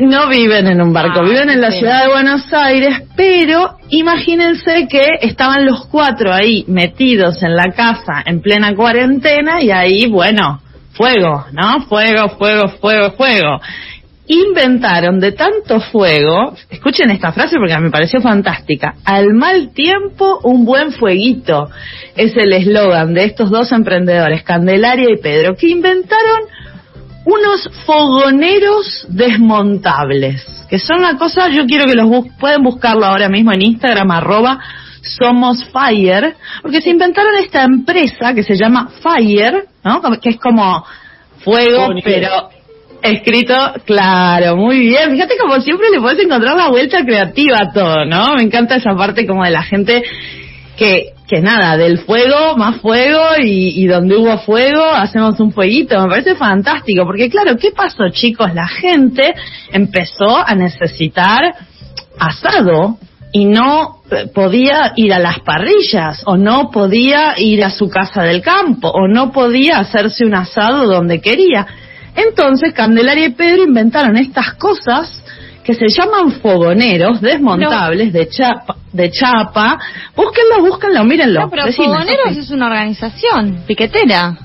No 0.00 0.28
viven 0.28 0.66
en 0.66 0.82
un 0.82 0.92
barco, 0.92 1.20
Ah, 1.20 1.24
viven 1.24 1.48
en 1.48 1.60
la 1.60 1.70
sí. 1.70 1.78
ciudad 1.78 2.04
de 2.04 2.10
Buenos 2.10 2.52
Aires, 2.52 3.02
pero 3.16 3.76
imagínense 3.88 4.86
que 4.88 5.02
estaban 5.22 5.64
los 5.64 5.86
cuatro 5.86 6.32
ahí 6.32 6.64
metidos 6.68 7.42
en 7.42 7.54
la 7.56 7.72
casa 7.74 8.22
en 8.26 8.40
plena 8.42 8.74
cuarentena 8.74 9.62
y 9.62 9.70
ahí, 9.70 10.06
bueno, 10.06 10.60
fuego, 10.92 11.46
¿no? 11.52 11.80
Fuego, 11.86 12.28
fuego, 12.36 12.68
fuego, 12.80 13.12
fuego. 13.12 13.60
Inventaron 14.26 15.18
de 15.18 15.32
tanto 15.32 15.80
fuego, 15.80 16.54
escuchen 16.68 17.10
esta 17.10 17.32
frase 17.32 17.56
porque 17.56 17.76
me 17.78 17.90
pareció 17.90 18.20
fantástica, 18.20 18.94
al 19.04 19.32
mal 19.34 19.70
tiempo 19.72 20.40
un 20.44 20.64
buen 20.64 20.92
fueguito. 20.92 21.68
Es 22.16 22.36
el 22.36 22.52
eslogan 22.52 23.12
de 23.14 23.24
estos 23.24 23.50
dos 23.50 23.72
emprendedores, 23.72 24.42
Candelaria 24.44 25.08
y 25.10 25.20
Pedro, 25.20 25.56
que 25.56 25.68
inventaron 25.68 26.42
unos 27.24 27.68
fogoneros 27.86 29.06
desmontables, 29.08 30.42
que 30.68 30.78
son 30.78 30.98
una 31.00 31.16
cosa, 31.18 31.48
yo 31.48 31.66
quiero 31.66 31.86
que 31.86 31.94
los 31.94 32.06
bus- 32.08 32.28
pueden 32.38 32.62
buscarlo 32.62 33.04
ahora 33.06 33.28
mismo 33.28 33.52
en 33.52 33.62
Instagram, 33.62 34.10
arroba 34.10 34.58
somos 35.02 35.64
Fire, 35.72 36.34
porque 36.62 36.80
se 36.82 36.90
inventaron 36.90 37.36
esta 37.36 37.62
empresa 37.64 38.34
que 38.34 38.42
se 38.42 38.54
llama 38.54 38.90
Fire, 39.02 39.64
¿no? 39.82 40.02
Que 40.20 40.30
es 40.30 40.36
como 40.38 40.84
fuego, 41.42 41.88
pero 42.04 42.50
escrito, 43.02 43.54
claro, 43.86 44.56
muy 44.56 44.78
bien. 44.78 45.10
Fíjate 45.12 45.38
como 45.38 45.58
siempre 45.60 45.88
le 45.90 46.00
puedes 46.00 46.18
encontrar 46.22 46.54
la 46.54 46.68
vuelta 46.68 47.02
creativa 47.02 47.56
a 47.62 47.72
todo, 47.72 48.04
¿no? 48.04 48.34
Me 48.34 48.42
encanta 48.42 48.76
esa 48.76 48.94
parte 48.94 49.26
como 49.26 49.42
de 49.44 49.50
la 49.50 49.62
gente 49.62 50.02
que, 50.76 51.12
que 51.30 51.40
nada, 51.40 51.76
del 51.76 51.98
fuego, 51.98 52.56
más 52.56 52.80
fuego 52.80 53.20
y, 53.40 53.86
donde 53.86 54.16
hubo 54.16 54.36
fuego 54.38 54.82
hacemos 54.84 55.38
un 55.38 55.52
fueguito. 55.52 55.96
Me 56.02 56.08
parece 56.08 56.34
fantástico, 56.34 57.04
porque 57.04 57.30
claro, 57.30 57.56
¿qué 57.56 57.70
pasó 57.70 58.08
chicos? 58.10 58.52
La 58.52 58.66
gente 58.66 59.32
empezó 59.70 60.44
a 60.44 60.52
necesitar 60.56 61.54
asado 62.18 62.98
y 63.32 63.44
no 63.44 64.02
eh, 64.10 64.26
podía 64.34 64.92
ir 64.96 65.12
a 65.12 65.20
las 65.20 65.38
parrillas 65.38 66.24
o 66.26 66.36
no 66.36 66.72
podía 66.72 67.34
ir 67.38 67.64
a 67.64 67.70
su 67.70 67.88
casa 67.88 68.24
del 68.24 68.42
campo 68.42 68.88
o 68.88 69.06
no 69.06 69.30
podía 69.30 69.78
hacerse 69.78 70.24
un 70.24 70.34
asado 70.34 70.84
donde 70.88 71.20
quería. 71.20 71.64
Entonces 72.16 72.74
Candelaria 72.74 73.26
y 73.26 73.34
Pedro 73.34 73.62
inventaron 73.62 74.16
estas 74.16 74.54
cosas 74.54 75.19
que 75.78 75.88
se 75.88 76.00
llaman 76.00 76.32
fogoneros 76.40 77.20
desmontables 77.20 78.12
de 78.12 78.28
chapa, 78.28 78.76
de 78.92 79.10
chapa. 79.10 79.78
Búsquenlo, 80.16 80.60
búsquenlo, 80.68 81.04
mírenlo. 81.04 81.42
No, 81.42 81.50
pero 81.50 81.66
Decime, 81.66 81.88
Fogoneros 81.88 82.36
es 82.36 82.50
una 82.50 82.66
organización 82.66 83.62
piquetera 83.66 84.36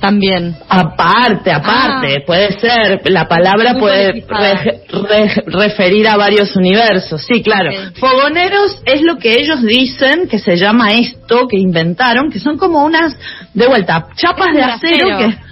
también. 0.00 0.56
Aparte, 0.68 1.52
aparte, 1.52 2.16
Ah. 2.16 2.22
puede 2.26 2.58
ser, 2.58 3.02
la 3.10 3.28
palabra 3.28 3.72
Muy 3.72 3.80
puede 3.80 4.04
cualificada. 4.06 4.54
re- 4.54 4.80
re- 4.90 5.42
referir 5.46 6.08
a 6.08 6.16
varios 6.16 6.56
universos, 6.56 7.22
sí, 7.22 7.42
claro. 7.42 7.70
Fogoneros 7.98 8.80
es 8.86 9.02
lo 9.02 9.18
que 9.18 9.34
ellos 9.38 9.62
dicen 9.62 10.26
que 10.28 10.38
se 10.38 10.56
llama 10.56 10.92
esto 10.92 11.46
que 11.46 11.58
inventaron, 11.58 12.30
que 12.30 12.38
son 12.38 12.56
como 12.56 12.82
unas, 12.82 13.14
de 13.52 13.66
vuelta, 13.66 14.06
chapas 14.16 14.54
de 14.54 14.62
acero 14.62 15.06
brasero. 15.08 15.18
que... 15.18 15.49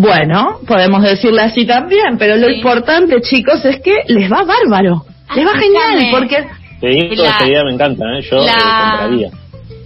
Bueno, 0.00 0.58
podemos 0.66 1.02
decirle 1.02 1.42
así 1.42 1.64
también, 1.66 2.16
pero 2.18 2.36
lo 2.36 2.46
Sí. 2.48 2.54
importante, 2.56 3.20
chicos, 3.22 3.64
es 3.64 3.80
que 3.80 4.02
les 4.08 4.30
va 4.30 4.44
bárbaro. 4.44 5.04
Les 5.34 5.44
va 5.46 5.52
Ah, 5.54 5.58
genial, 5.58 6.08
porque... 6.10 6.46
Te 6.80 6.88
digo, 6.88 7.22
La- 7.22 7.30
esta 7.30 7.48
idea 7.48 7.64
me 7.64 7.72
encanta, 7.72 8.04
¿eh? 8.18 8.22
yo 8.30 8.36
eh, 8.36 8.46
la- 8.46 8.90
compraría. 8.98 9.30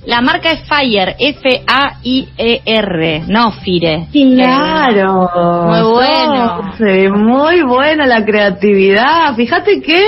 La 0.07 0.21
marca 0.23 0.51
es 0.51 0.61
Fire, 0.69 1.15
F-A-I-E-R, 1.19 3.17
E 3.17 3.23
no 3.29 3.53
Fire. 3.53 4.07
Claro. 4.11 5.31
Muy 5.67 5.83
bueno. 5.93 6.73
Sí, 6.79 7.09
muy 7.09 7.63
buena 7.63 8.07
la 8.07 8.25
creatividad. 8.25 9.35
Fíjate 9.37 9.81
que 9.83 10.01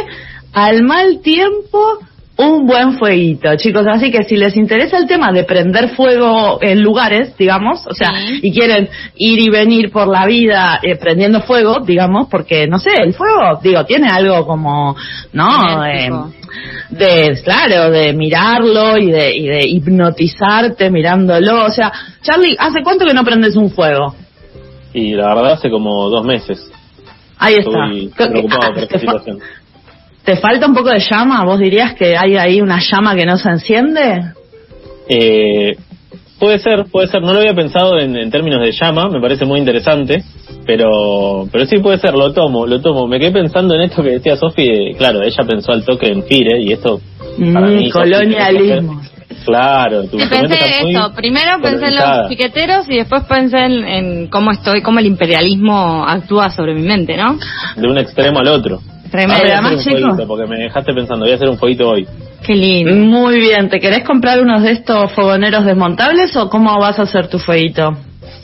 al 0.54 0.82
mal 0.82 1.20
tiempo 1.22 1.98
un 2.46 2.66
buen 2.66 2.98
fueguito, 2.98 3.54
chicos. 3.56 3.84
Así 3.88 4.10
que 4.10 4.24
si 4.24 4.36
les 4.36 4.56
interesa 4.56 4.98
el 4.98 5.06
tema 5.06 5.32
de 5.32 5.44
prender 5.44 5.90
fuego 5.90 6.58
en 6.60 6.82
lugares, 6.82 7.36
digamos, 7.36 7.86
o 7.86 7.94
sea, 7.94 8.12
Sí. 8.14 8.40
y 8.42 8.52
quieren 8.52 8.88
ir 9.16 9.40
y 9.40 9.48
venir 9.50 9.90
por 9.90 10.08
la 10.08 10.26
vida 10.26 10.78
eh, 10.82 10.96
prendiendo 10.96 11.40
fuego, 11.42 11.80
digamos, 11.80 12.28
porque 12.28 12.66
no 12.66 12.78
sé, 12.78 12.90
el 13.02 13.14
fuego, 13.14 13.58
digo, 13.62 13.84
tiene 13.84 14.08
algo 14.08 14.46
como, 14.46 14.96
¿no? 15.32 15.84
Eh, 15.86 16.10
de 16.90 17.40
claro 17.42 17.90
de 17.90 18.12
mirarlo 18.12 18.98
y 18.98 19.10
de, 19.10 19.34
y 19.34 19.46
de 19.46 19.60
hipnotizarte 19.66 20.90
mirándolo 20.90 21.64
o 21.64 21.70
sea 21.70 21.90
Charlie 22.20 22.54
hace 22.58 22.82
cuánto 22.82 23.06
que 23.06 23.14
no 23.14 23.24
prendes 23.24 23.56
un 23.56 23.70
fuego 23.70 24.14
Y 24.92 25.14
la 25.14 25.28
verdad 25.34 25.52
hace 25.54 25.70
como 25.70 26.10
dos 26.10 26.22
meses. 26.26 26.70
ahí 27.38 27.54
está 27.54 27.86
Estoy 27.86 28.12
¿Qué- 28.16 28.26
preocupado 28.26 28.62
ah, 28.64 28.74
por 28.74 28.82
esta 28.82 28.98
situación. 29.00 29.38
Te 30.24 30.36
falta 30.36 30.66
un 30.66 30.74
poco 30.74 30.90
de 30.90 31.00
llama 31.00 31.44
vos 31.44 31.58
dirías 31.58 31.94
que 31.94 32.16
hay 32.16 32.36
ahí 32.36 32.60
una 32.60 32.78
llama 32.80 33.14
que 33.16 33.26
no 33.26 33.36
se 33.38 33.48
enciende 33.50 34.22
Eh, 35.08 35.76
puede 36.38 36.58
ser, 36.58 36.84
puede 36.90 37.08
ser. 37.08 37.22
No 37.22 37.32
lo 37.32 37.40
había 37.40 37.54
pensado 37.54 37.98
en, 37.98 38.16
en 38.16 38.30
términos 38.30 38.60
de 38.62 38.72
llama, 38.72 39.08
me 39.08 39.20
parece 39.20 39.44
muy 39.44 39.58
interesante. 39.58 40.22
Pero 40.64 41.48
pero 41.50 41.66
sí 41.66 41.78
puede 41.78 41.98
ser, 41.98 42.14
lo 42.14 42.32
tomo, 42.32 42.66
lo 42.66 42.80
tomo. 42.80 43.08
Me 43.08 43.18
quedé 43.18 43.32
pensando 43.32 43.74
en 43.74 43.82
esto 43.82 44.02
que 44.02 44.10
decía 44.10 44.36
Sofi, 44.36 44.64
de- 44.64 44.94
claro, 44.96 45.20
ella 45.22 45.44
pensó 45.48 45.72
al 45.72 45.84
toque 45.84 46.06
en 46.06 46.22
Fire 46.24 46.60
y 46.60 46.72
esto 46.72 47.00
para 47.52 47.66
Mm, 47.66 47.76
mí... 47.76 47.90
Colonialismo. 47.90 49.00
Claro, 49.44 50.04
tu 50.04 50.20
Sí, 50.20 50.26
pensé 50.30 50.54
eso. 50.88 51.12
Primero 51.16 51.60
pensé 51.60 51.86
en 51.86 51.96
los 51.96 52.28
piqueteros 52.28 52.88
y 52.88 52.96
después 52.98 53.24
pensé 53.24 53.58
en, 53.58 53.84
en 53.84 54.26
cómo 54.28 54.52
estoy, 54.52 54.82
cómo 54.82 55.00
el 55.00 55.06
imperialismo 55.06 56.04
actúa 56.06 56.48
sobre 56.50 56.74
mi 56.74 56.82
mente, 56.82 57.16
¿no? 57.16 57.38
De 57.76 57.88
un 57.88 57.98
extremo 57.98 58.38
al 58.38 58.46
otro. 58.48 58.80
Tremendo. 59.12 59.34
Ahora 59.34 59.44
voy 59.44 59.50
a 59.52 59.58
además, 59.58 59.72
hacer 59.80 59.92
un 59.94 60.00
fueguito, 60.00 60.26
porque 60.26 60.46
me 60.48 60.56
dejaste 60.56 60.92
pensando, 60.94 61.24
voy 61.24 61.32
a 61.32 61.36
hacer 61.36 61.48
un 61.48 61.58
fueguito 61.58 61.88
hoy. 61.88 62.08
Qué 62.44 62.54
lindo. 62.56 62.92
muy 62.96 63.38
bien 63.38 63.68
te 63.68 63.78
querés 63.78 64.02
comprar 64.04 64.40
unos 64.40 64.64
de 64.64 64.72
estos 64.72 65.12
fogoneros 65.12 65.64
desmontables 65.64 66.34
o 66.36 66.48
cómo 66.50 66.76
vas 66.80 66.98
a 66.98 67.02
hacer 67.02 67.28
tu 67.28 67.38
fueguito 67.38 67.90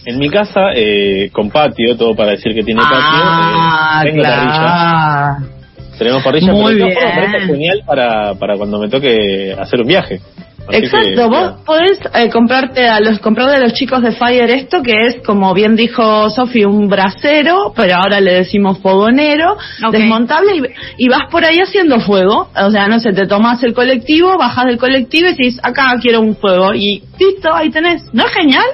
En 0.06 0.18
mi 0.18 0.28
casa, 0.30 0.70
eh, 0.76 1.30
con 1.32 1.50
patio, 1.50 1.96
todo 1.96 2.14
para 2.14 2.30
decir 2.30 2.54
que 2.54 2.62
tiene 2.62 2.80
ah 2.84 4.02
patio, 4.02 4.10
eh, 4.10 4.12
tengo 4.12 4.22
parrilla. 4.22 4.52
claro 4.60 5.58
Tenemos 5.98 6.22
parrilla, 6.22 6.52
Muy 6.52 6.75
pero 6.75 6.87
bien. 6.87 6.98
parece 7.16 7.46
genial 7.46 7.82
para, 7.84 8.34
para 8.34 8.56
cuando 8.56 8.78
me 8.78 8.88
toque 8.88 9.52
hacer 9.58 9.80
un 9.80 9.88
viaje. 9.88 10.20
Así 10.68 10.76
Exacto, 10.78 11.08
que, 11.14 11.25
vos 11.25 11.52
podés 11.64 11.98
eh, 12.14 12.28
comprarte 12.30 12.87
a 12.88 13.00
los 13.00 13.18
comprarle 13.20 13.56
a 13.56 13.60
los 13.60 13.72
chicos 13.72 14.02
de 14.02 14.12
Fire 14.12 14.50
esto 14.50 14.82
que 14.82 14.92
es 15.06 15.16
como 15.25 15.54
bien 15.54 15.76
dijo 15.76 16.28
Sofi 16.28 16.64
un 16.64 16.88
brasero, 16.88 17.72
pero 17.75 17.96
ahora 17.96 18.20
le 18.20 18.34
decimos 18.34 18.78
fogonero, 18.80 19.56
desmontable 19.90 20.52
y, 20.96 21.04
y 21.04 21.08
vas 21.08 21.22
por 21.30 21.44
ahí 21.44 21.58
haciendo 21.60 22.00
fuego, 22.00 22.50
o 22.54 22.70
sea, 22.70 22.87
no 22.87 23.00
sé, 23.00 23.12
te 23.12 23.26
tomás 23.26 23.62
el 23.62 23.72
colectivo, 23.72 24.37
bajas 24.37 24.66
del 24.66 24.76
colectivo 24.78 25.28
y 25.28 25.30
decís, 25.30 25.58
acá 25.62 25.94
quiero 26.02 26.20
un 26.20 26.37
fuego 26.37 26.75
y 26.75 27.02
listo, 27.18 27.54
ahí 27.54 27.70
tenés. 27.70 28.02
¿No 28.12 28.26
es 28.26 28.32
genial? 28.32 28.66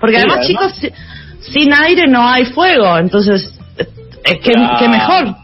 Porque 0.00 0.16
Sí, 0.16 0.22
además, 0.26 0.38
además- 0.46 0.80
chicos, 0.80 0.92
si- 1.42 1.52
sin 1.52 1.72
aire 1.74 2.08
no 2.08 2.28
hay 2.28 2.44
fuego, 2.46 2.98
entonces 2.98 3.52
qué, 4.24 4.36
Claro. 4.52 4.76
qué 4.80 4.88
mejor. 4.88 5.36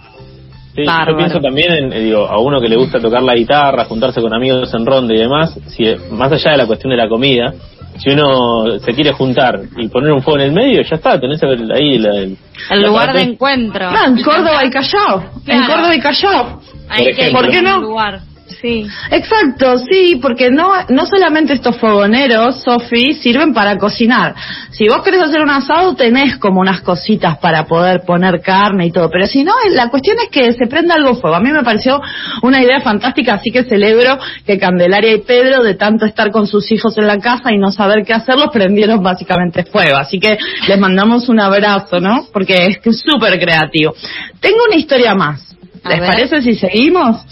Sí, 0.75 0.85
Bárbaro. 0.85 1.13
yo 1.13 1.17
pienso 1.19 1.41
también 1.41 1.73
en, 1.73 1.93
eh, 1.93 2.01
digo, 2.01 2.27
a 2.27 2.39
uno 2.41 2.61
que 2.61 2.69
le 2.69 2.77
gusta 2.77 2.99
tocar 3.01 3.23
la 3.23 3.35
guitarra, 3.35 3.85
juntarse 3.85 4.21
con 4.23 4.33
amigos 4.35 4.73
en 4.73 4.87
ronda 4.87 5.15
y 5.15 5.19
demás, 5.19 5.59
si 5.69 5.85
más 6.11 6.33
allá 6.33 6.53
de 6.53 6.57
la 6.57 6.67
cuestión 6.67 6.91
de 6.91 6.97
la 6.97 7.09
comida, 7.09 7.53
si 7.99 8.09
uno 8.11 8.79
se 8.81 8.95
quiere 8.95 9.13
juntar 9.13 9.61
y 9.77 9.89
poner 9.89 10.13
un 10.13 10.23
fuego 10.23 10.41
en 10.41 10.47
el 10.47 10.53
medio, 10.53 10.81
ya 10.83 10.97
está, 10.97 11.21
tenés 11.21 11.43
ahí 11.43 11.99
la- 11.99 12.17
el, 12.17 12.39
El 12.71 12.81
la 12.81 12.89
lugar 12.89 13.13
de 13.13 13.21
encuentro. 13.21 13.91
No, 13.93 14.05
en 14.07 14.23
Córdoba 14.23 14.65
y 14.65 14.71
Callao, 14.71 15.25
en. 15.47 15.65
Córdoba 15.67 15.95
y 15.95 16.01
Callao. 16.01 16.61
Por 16.89 17.15
que. 17.15 17.31
¿Por 17.33 17.51
qué 17.51 17.61
no? 17.63 17.81
lugar. 17.81 18.21
Sí. 18.61 18.87
Exacto, 19.11 19.79
sí, 19.79 20.19
porque 20.21 20.51
no, 20.51 20.73
no 20.89 21.07
solamente 21.07 21.53
estos 21.55 21.77
fogoneros, 21.79 22.63
Sofi, 22.63 23.15
sirven 23.15 23.53
para 23.55 23.79
cocinar. 23.79 24.35
Si 24.71 24.89
vos 24.89 25.03
querés 25.03 25.23
hacer 25.23 25.41
un 25.41 25.51
asado, 25.51 25.95
tenés 25.95 26.37
como 26.39 26.61
unas 26.61 26.81
cositas 26.83 27.39
para 27.39 27.65
poder 27.67 28.03
poner 28.07 28.41
carne 28.41 28.87
y 28.87 28.93
todo. 28.93 29.09
Pero 29.11 29.27
si 29.27 29.45
no, 29.45 29.53
la 29.71 29.89
cuestión 29.89 30.17
es 30.23 30.31
que 30.31 30.53
se 30.53 30.67
prenda 30.67 30.95
algo 30.95 31.15
fuego. 31.15 31.37
A 31.37 31.41
mí 31.41 31.51
me 31.51 31.63
pareció 31.63 32.01
una 32.43 32.63
idea 32.63 32.81
fantástica, 32.81 33.35
así 33.35 33.51
que 33.51 33.65
celebro 33.65 34.19
que 34.47 34.59
Candelaria 34.59 35.15
y 35.15 35.21
Pedro, 35.21 35.63
de 35.63 35.75
tanto 35.75 36.07
estar 36.07 36.31
con 36.31 36.47
sus 36.47 36.71
hijos 36.73 36.97
en 36.99 37.07
la 37.07 37.19
casa 37.19 37.53
y 37.53 37.59
no 37.59 37.71
saber 37.73 38.05
qué 38.05 38.13
hacer, 38.13 38.37
los 38.37 38.51
prendieron 38.53 39.03
básicamente 39.03 39.65
fuego. 39.65 39.97
Así 39.97 40.19
que 40.19 40.39
les 40.69 40.79
mandamos 40.79 41.29
un 41.29 41.41
abrazo, 41.41 42.01
¿no? 42.01 42.27
Porque 42.33 42.67
es 42.67 42.79
que 42.79 42.91
es 42.91 43.01
súper 43.01 43.39
creativo. 43.39 43.95
Tengo 44.41 44.59
una 44.67 44.77
historia 44.77 45.15
más. 45.15 45.55
A 45.85 45.91
¿Les 45.91 46.01
ver. 46.01 46.09
parece 46.09 46.43
si 46.43 46.55
seguimos? 46.55 47.25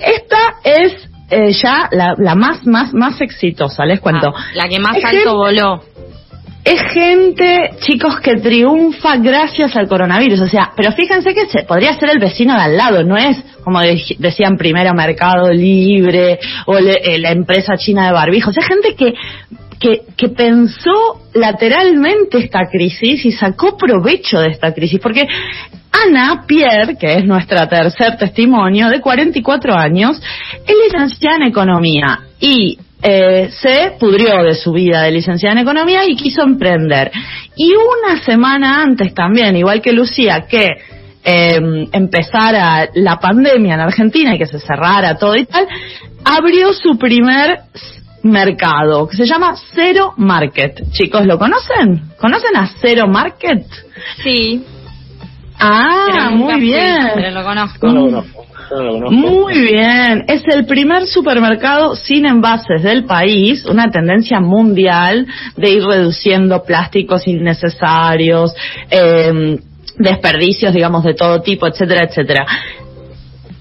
Esta 0.00 0.38
es 0.64 0.92
eh, 1.30 1.52
ya 1.52 1.88
la, 1.92 2.14
la 2.16 2.34
más, 2.34 2.66
más, 2.66 2.92
más 2.94 3.20
exitosa, 3.20 3.84
les 3.84 4.00
cuento. 4.00 4.32
Ah, 4.34 4.44
la 4.54 4.68
que 4.68 4.78
más 4.78 4.96
Es 4.96 5.04
alto 5.04 5.16
gente- 5.16 5.30
voló. 5.30 5.82
Es 6.64 6.82
gente, 6.92 7.70
chicos, 7.80 8.20
que 8.20 8.34
triunfa 8.36 9.16
gracias 9.16 9.74
al 9.74 9.88
coronavirus. 9.88 10.40
O 10.40 10.46
sea, 10.48 10.70
pero 10.76 10.92
fíjense 10.92 11.32
que 11.32 11.46
se, 11.46 11.62
podría 11.62 11.94
ser 11.98 12.10
el 12.10 12.18
vecino 12.18 12.54
de 12.54 12.60
al 12.60 12.76
lado, 12.76 13.04
no 13.04 13.16
es 13.16 13.42
como 13.64 13.80
de- 13.80 14.02
decían 14.18 14.56
primero 14.58 14.92
Mercado 14.92 15.50
Libre 15.50 16.38
o 16.66 16.78
le- 16.78 17.00
eh, 17.14 17.18
la 17.20 17.30
empresa 17.30 17.76
china 17.78 18.06
de 18.06 18.12
barbijos. 18.12 18.54
Es 18.58 18.66
gente 18.66 18.94
que, 18.96 19.14
que, 19.80 20.02
que 20.14 20.28
pensó 20.28 21.22
lateralmente 21.32 22.36
esta 22.38 22.60
crisis 22.70 23.24
y 23.24 23.32
sacó 23.32 23.76
provecho 23.78 24.38
de 24.40 24.48
esta 24.50 24.74
crisis. 24.74 25.00
Porque 25.00 25.26
Ana 26.04 26.44
Pierre, 26.46 26.96
que 26.96 27.14
es 27.14 27.24
nuestra 27.24 27.68
tercer 27.68 28.16
testimonio, 28.16 28.88
de 28.88 29.00
44 29.00 29.74
años, 29.74 30.20
es 30.66 30.74
licenciada 30.84 31.36
en 31.36 31.42
Economía 31.44 32.20
y 32.40 32.78
eh, 33.02 33.48
se 33.50 33.92
pudrió 33.98 34.42
de 34.42 34.54
su 34.54 34.72
vida 34.72 35.02
de 35.02 35.12
licenciada 35.12 35.52
en 35.52 35.58
Economía 35.62 36.04
y 36.06 36.16
quiso 36.16 36.42
emprender. 36.42 37.10
Y 37.56 37.72
una 37.72 38.20
semana 38.22 38.82
antes 38.82 39.14
también, 39.14 39.56
igual 39.56 39.80
que 39.80 39.92
Lucía, 39.92 40.46
que 40.48 40.68
eh, 41.24 41.88
empezara 41.92 42.88
la 42.94 43.18
pandemia 43.18 43.74
en 43.74 43.80
Argentina 43.80 44.34
y 44.34 44.38
que 44.38 44.46
se 44.46 44.58
cerrara 44.58 45.16
todo 45.16 45.36
y 45.36 45.44
tal, 45.46 45.66
abrió 46.24 46.72
su 46.72 46.98
primer 46.98 47.58
mercado 48.22 49.08
que 49.08 49.16
se 49.16 49.26
llama 49.26 49.54
Cero 49.74 50.14
Market. 50.16 50.90
Chicos, 50.90 51.26
¿lo 51.26 51.38
conocen? 51.38 52.12
¿Conocen 52.18 52.56
a 52.56 52.70
Cero 52.80 53.06
Market? 53.06 53.64
Sí. 54.22 54.64
Ah, 55.58 56.30
muy 56.32 56.52
fui, 56.54 56.60
bien. 56.60 57.10
Pero 57.14 57.30
lo 57.30 57.44
conozco. 57.44 57.86
No 57.86 57.94
lo 57.94 58.00
conozco. 58.06 58.46
yo 58.70 58.76
no 58.76 58.82
lo 58.82 58.92
conozco. 58.92 59.16
Muy 59.16 59.60
bien, 59.60 60.24
es 60.28 60.42
el 60.52 60.66
primer 60.66 61.06
supermercado 61.06 61.94
sin 61.96 62.26
envases 62.26 62.82
del 62.82 63.04
país, 63.04 63.64
una 63.66 63.90
tendencia 63.90 64.40
mundial 64.40 65.26
de 65.56 65.70
ir 65.70 65.84
reduciendo 65.84 66.62
plásticos 66.62 67.26
innecesarios, 67.26 68.54
eh, 68.90 69.58
desperdicios, 69.98 70.72
digamos, 70.72 71.04
de 71.04 71.14
todo 71.14 71.42
tipo, 71.42 71.66
etcétera, 71.66 72.04
etcétera. 72.04 72.46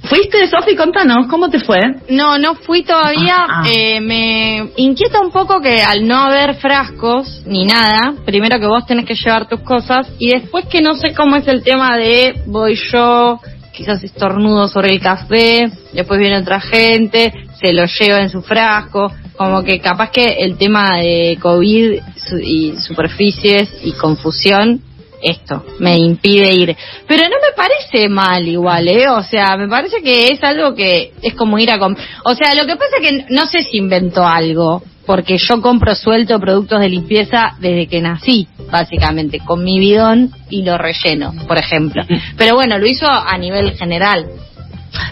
¿Fuiste, 0.03 0.47
Sofi? 0.47 0.75
Contanos, 0.75 1.27
¿cómo 1.27 1.49
te 1.49 1.59
fue? 1.59 1.79
No, 2.09 2.37
no 2.37 2.55
fui 2.55 2.83
todavía. 2.83 3.35
Ah, 3.39 3.63
ah. 3.63 3.69
Eh, 3.69 3.99
me 3.99 4.69
inquieta 4.77 5.19
un 5.19 5.31
poco 5.31 5.59
que 5.59 5.81
al 5.81 6.07
no 6.07 6.17
haber 6.17 6.55
frascos 6.55 7.41
ni 7.45 7.65
nada, 7.65 8.13
primero 8.25 8.59
que 8.59 8.67
vos 8.67 8.85
tenés 8.85 9.05
que 9.05 9.15
llevar 9.15 9.49
tus 9.49 9.61
cosas 9.61 10.07
y 10.17 10.29
después 10.29 10.65
que 10.67 10.81
no 10.81 10.93
sé 10.93 11.13
cómo 11.13 11.35
es 11.35 11.47
el 11.47 11.61
tema 11.61 11.97
de 11.97 12.41
voy 12.45 12.79
yo, 12.91 13.39
quizás 13.73 14.03
estornudo 14.03 14.67
sobre 14.67 14.93
el 14.93 15.01
café, 15.01 15.69
después 15.93 16.19
viene 16.19 16.39
otra 16.39 16.61
gente, 16.61 17.33
se 17.59 17.73
lo 17.73 17.85
lleva 17.85 18.19
en 18.19 18.29
su 18.29 18.41
frasco, 18.41 19.11
como 19.35 19.63
que 19.63 19.79
capaz 19.79 20.11
que 20.11 20.25
el 20.39 20.57
tema 20.57 20.97
de 20.97 21.37
COVID 21.41 21.99
y 22.43 22.73
superficies 22.79 23.69
y 23.83 23.91
confusión 23.91 24.81
esto 25.29 25.65
me 25.79 25.97
impide 25.97 26.53
ir. 26.53 26.75
Pero 27.07 27.23
no 27.23 27.35
me 27.37 27.55
parece 27.55 28.09
mal 28.09 28.47
igual, 28.47 28.87
¿eh? 28.87 29.07
O 29.09 29.23
sea, 29.23 29.57
me 29.57 29.67
parece 29.67 30.01
que 30.01 30.29
es 30.29 30.43
algo 30.43 30.75
que 30.75 31.13
es 31.21 31.33
como 31.33 31.59
ir 31.59 31.71
a 31.71 31.79
comprar. 31.79 32.07
O 32.23 32.33
sea, 32.33 32.53
lo 32.55 32.65
que 32.65 32.75
pasa 32.75 32.97
es 33.01 33.09
que 33.09 33.25
no 33.29 33.45
sé 33.45 33.63
si 33.63 33.77
inventó 33.77 34.25
algo, 34.25 34.83
porque 35.07 35.37
yo 35.37 35.61
compro 35.61 35.95
suelto 35.95 36.39
productos 36.39 36.81
de 36.81 36.89
limpieza 36.89 37.55
desde 37.59 37.87
que 37.87 38.01
nací, 38.01 38.47
básicamente, 38.69 39.39
con 39.39 39.63
mi 39.63 39.79
bidón 39.79 40.31
y 40.49 40.63
lo 40.63 40.77
relleno, 40.77 41.33
por 41.47 41.57
ejemplo. 41.57 42.03
Pero 42.37 42.55
bueno, 42.55 42.77
lo 42.77 42.85
hizo 42.85 43.07
a 43.07 43.37
nivel 43.37 43.71
general. 43.77 44.27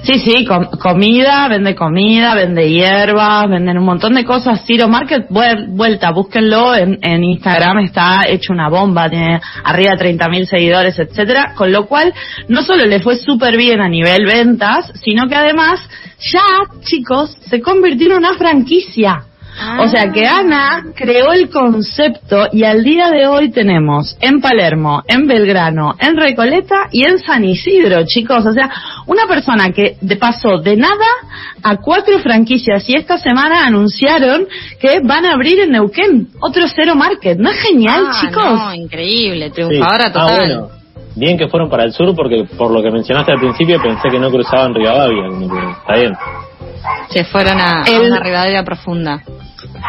Sí, 0.03 0.19
sí, 0.19 0.45
com- 0.45 0.69
comida, 0.79 1.47
vende 1.47 1.75
comida, 1.75 2.35
vende 2.35 2.69
hierbas, 2.69 3.49
venden 3.49 3.77
un 3.77 3.85
montón 3.85 4.13
de 4.15 4.23
cosas. 4.23 4.63
Ciro 4.65 4.87
Market, 4.87 5.27
vuel- 5.29 5.67
vuelta, 5.69 6.11
búsquenlo 6.11 6.75
en, 6.75 6.99
en 7.01 7.23
Instagram, 7.23 7.79
está 7.79 8.21
hecho 8.27 8.53
una 8.53 8.69
bomba, 8.69 9.09
tiene 9.09 9.39
arriba 9.63 9.91
de 9.97 10.17
30.000 10.17 10.45
seguidores, 10.45 10.99
etcétera, 10.99 11.53
con 11.55 11.71
lo 11.71 11.85
cual 11.87 12.13
no 12.47 12.61
solo 12.63 12.85
le 12.85 12.99
fue 12.99 13.15
súper 13.15 13.57
bien 13.57 13.81
a 13.81 13.89
nivel 13.89 14.25
ventas, 14.25 14.91
sino 15.03 15.27
que 15.27 15.35
además 15.35 15.79
ya, 16.31 16.41
chicos, 16.81 17.35
se 17.49 17.61
convirtió 17.61 18.07
en 18.07 18.17
una 18.17 18.35
franquicia. 18.35 19.23
O 19.79 19.87
sea 19.87 20.11
que 20.11 20.25
Ana 20.25 20.83
creó 20.95 21.31
el 21.31 21.49
concepto 21.49 22.47
y 22.51 22.63
al 22.63 22.83
día 22.83 23.09
de 23.09 23.25
hoy 23.25 23.51
tenemos 23.51 24.17
en 24.19 24.41
Palermo, 24.41 25.01
en 25.07 25.27
Belgrano, 25.27 25.95
en 25.99 26.17
Recoleta 26.17 26.87
y 26.91 27.05
en 27.05 27.19
San 27.19 27.43
Isidro, 27.45 28.03
chicos. 28.05 28.45
O 28.45 28.51
sea, 28.51 28.69
una 29.07 29.27
persona 29.27 29.71
que 29.71 29.97
de 30.01 30.17
pasó 30.17 30.57
de 30.61 30.75
nada 30.75 31.05
a 31.63 31.77
cuatro 31.77 32.19
franquicias 32.19 32.87
y 32.89 32.95
esta 32.95 33.17
semana 33.17 33.65
anunciaron 33.65 34.47
que 34.79 34.99
van 35.03 35.25
a 35.25 35.33
abrir 35.33 35.59
en 35.61 35.71
Neuquén 35.71 36.27
otro 36.41 36.63
Cero 36.67 36.95
Market. 36.95 37.37
¿No 37.37 37.49
es 37.49 37.59
genial, 37.61 38.05
Ah, 38.07 38.17
chicos? 38.21 38.43
No, 38.43 38.73
increíble, 38.73 39.47
Sí. 39.47 39.51
triunfadora 39.53 40.05
Ah, 40.07 40.11
total. 40.11 40.37
bueno. 40.37 40.69
Bien 41.15 41.37
que 41.37 41.47
fueron 41.47 41.69
para 41.69 41.83
el 41.83 41.93
sur 41.93 42.13
porque 42.15 42.45
por 42.57 42.71
lo 42.71 42.81
que 42.81 42.91
mencionaste 42.91 43.31
al 43.31 43.39
principio 43.39 43.81
pensé 43.81 44.09
que 44.09 44.19
no 44.19 44.29
cruzaban 44.29 44.73
Rivadavia. 44.73 45.29
como 45.29 45.49
que 45.49 45.71
Está 45.71 45.95
bien. 45.95 46.13
Se 47.09 47.23
fueron 47.25 47.59
a, 47.59 47.81
a 47.81 48.01
una 48.01 48.19
Rivadavia 48.19 48.63
profunda. 48.63 49.21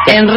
En, 0.07 0.29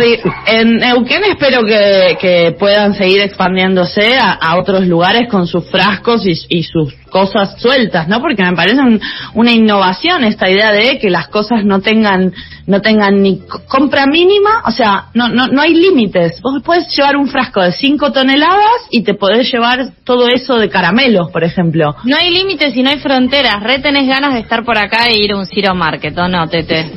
en 0.47 0.77
Neuquén 0.77 1.23
espero 1.25 1.63
que, 1.65 2.17
que 2.21 2.57
puedan 2.59 2.95
seguir 2.95 3.21
expandiéndose 3.21 4.17
a, 4.19 4.33
a 4.33 4.59
otros 4.59 4.87
lugares 4.87 5.29
con 5.29 5.47
sus 5.47 5.65
frascos 5.71 6.27
y, 6.27 6.33
y 6.49 6.63
sus 6.65 6.93
cosas 7.11 7.57
sueltas, 7.61 8.07
¿no? 8.09 8.21
Porque 8.21 8.43
me 8.43 8.53
parece 8.55 8.81
un- 8.81 9.01
una 9.35 9.53
innovación 9.53 10.23
esta 10.25 10.49
idea 10.49 10.71
de 10.73 10.99
que 10.99 11.11
las 11.11 11.29
cosas 11.29 11.65
no 11.65 11.81
tengan 11.81 12.33
no 12.67 12.81
tengan 12.81 13.21
ni 13.21 13.41
co- 13.41 13.63
compra 13.67 14.07
mínima, 14.07 14.63
o 14.65 14.71
sea, 14.71 15.07
no 15.15 15.29
no 15.29 15.49
no 15.49 15.61
hay 15.61 15.75
límites. 15.75 16.41
Vos 16.41 16.63
puedes 16.65 16.87
llevar 16.97 17.17
un 17.17 17.27
frasco 17.29 17.61
de 17.63 17.73
5 17.73 18.13
toneladas 18.13 18.87
y 18.91 19.03
te 19.03 19.15
podés 19.15 19.51
llevar 19.53 19.91
todo 20.05 20.29
eso 20.29 20.57
de 20.57 20.69
caramelos, 20.69 21.31
por 21.33 21.43
ejemplo. 21.43 21.97
No 22.05 22.17
hay 22.17 22.31
límites 22.31 22.77
y 22.77 22.83
no 22.83 22.91
hay 22.91 22.99
fronteras. 23.01 23.61
Re 23.63 23.81
tenés 23.81 24.07
ganas 24.09 24.35
de 24.35 24.41
estar 24.41 24.65
por 24.65 24.79
acá 24.79 25.07
e 25.09 25.19
ir 25.19 25.33
a 25.33 25.37
un 25.39 25.47
Zero 25.47 25.75
Market, 25.75 26.17
¿o 26.17 26.29
no, 26.29 26.49
Tete? 26.49 26.93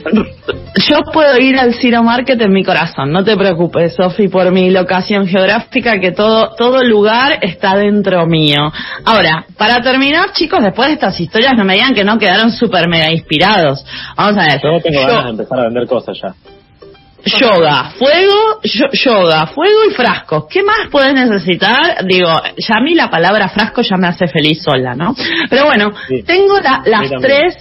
Yo 0.90 1.00
puedo 1.12 1.38
ir 1.40 1.58
al 1.58 1.74
Ciro 1.76 2.04
Market 2.04 2.33
en 2.42 2.52
mi 2.52 2.64
corazón, 2.64 3.12
no 3.12 3.24
te 3.24 3.36
preocupes, 3.38 3.96
Sofi, 3.96 4.28
por 4.28 4.52
mi 4.52 4.70
locación 4.70 5.28
geográfica, 5.28 6.00
que 6.00 6.12
todo, 6.12 6.56
todo 6.58 6.84
lugar 6.84 7.40
está 7.42 7.76
dentro 7.76 8.26
mío. 8.26 8.72
Ahora, 9.06 9.46
para 9.58 9.82
terminar, 9.82 10.32
chicos, 10.34 10.62
después 10.64 10.88
de 10.90 10.94
estas 10.96 11.20
historias, 11.20 11.54
no 11.56 11.64
me 11.66 11.74
digan 11.74 11.94
que 11.94 12.04
no 12.04 12.18
quedaron 12.18 12.52
súper 12.52 12.88
mega 12.88 13.12
inspirados. 13.12 13.86
Vamos 14.18 14.38
a 14.38 14.48
ver. 14.48 14.62
Yo 14.62 14.82
tengo 14.82 15.02
Yo- 15.02 15.08
ganas 15.08 15.24
de 15.26 15.30
empezar 15.32 15.60
a 15.60 15.64
vender 15.64 15.88
cosas 15.88 16.18
ya. 16.22 16.34
Yoga, 17.26 17.92
fuego, 17.98 18.60
yo- 18.64 18.90
yoga, 18.92 19.48
fuego 19.48 19.80
y 19.90 19.94
frascos. 19.94 20.46
¿Qué 20.50 20.62
más 20.62 20.90
puedes 20.92 21.14
necesitar? 21.14 22.06
Digo, 22.06 22.28
ya 22.58 22.76
a 22.78 22.82
mí 22.84 22.96
la 22.96 23.10
palabra 23.10 23.48
frasco 23.48 23.82
ya 23.82 23.96
me 23.96 24.08
hace 24.08 24.28
feliz 24.28 24.62
sola, 24.62 24.94
¿no? 24.94 25.16
Pero 25.50 25.66
bueno, 25.68 25.94
Sí. 26.10 26.22
tengo 26.24 26.60
la- 26.60 26.82
las 26.86 27.10
tres, 27.22 27.56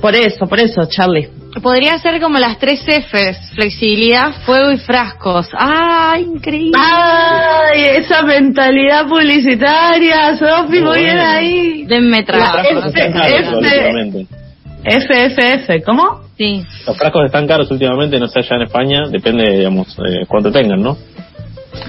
por 0.00 0.14
eso, 0.14 0.46
por 0.46 0.58
eso, 0.60 0.86
Charlie. 0.88 1.28
Podría 1.62 1.98
ser 1.98 2.20
como 2.20 2.38
las 2.38 2.58
tres 2.58 2.80
Fs, 2.86 3.52
flexibilidad, 3.54 4.32
fuego 4.46 4.70
y 4.70 4.78
frascos. 4.78 5.48
¡Ah, 5.52 6.16
increíble! 6.18 6.78
¡Ay! 6.78 7.82
Esa 7.96 8.22
mentalidad 8.22 9.08
publicitaria, 9.08 10.36
Sofi, 10.36 10.80
muy 10.80 11.00
bien 11.00 11.16
bueno. 11.16 11.30
ahí. 11.30 11.84
Denme 11.86 12.22
trabajo. 12.22 12.68
F-. 12.94 14.26
FFF, 14.82 15.84
¿cómo? 15.84 16.20
Sí. 16.38 16.64
Los 16.86 16.96
frascos 16.96 17.26
están 17.26 17.46
caros 17.46 17.70
últimamente, 17.70 18.18
no 18.18 18.28
sé 18.28 18.40
allá 18.40 18.56
en 18.56 18.62
España, 18.62 19.02
depende, 19.10 19.58
digamos, 19.58 19.88
eh, 19.98 20.24
cuánto 20.26 20.50
tengan, 20.50 20.80
¿no? 20.80 20.96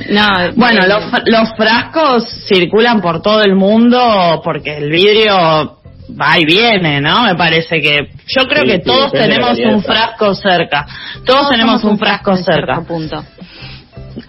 No, 0.10 0.24
Bueno, 0.56 0.82
los, 0.88 1.04
los 1.26 1.56
frascos 1.56 2.24
circulan 2.48 3.02
por 3.02 3.22
todo 3.22 3.42
el 3.42 3.56
mundo 3.56 4.42
porque 4.44 4.78
el 4.78 4.90
vidrio 4.90 5.81
va 6.20 6.38
y 6.40 6.46
viene, 6.46 7.02
¿no? 7.02 7.24
Me 7.24 7.36
parece 7.36 7.82
que 7.82 8.10
yo 8.28 8.44
creo 8.48 8.64
Sí, 8.64 8.68
que 8.68 8.76
sí, 8.78 8.82
todos 8.86 9.12
tenemos 9.12 9.58
un 9.60 9.82
frasco. 9.84 10.34
cerca. 10.36 10.86
Todos 11.26 11.50
tenemos 11.50 11.84
un 11.84 11.98
frasco 11.98 12.36
cierto 12.36 12.52
cerca. 12.74 12.82
punto. 12.82 13.24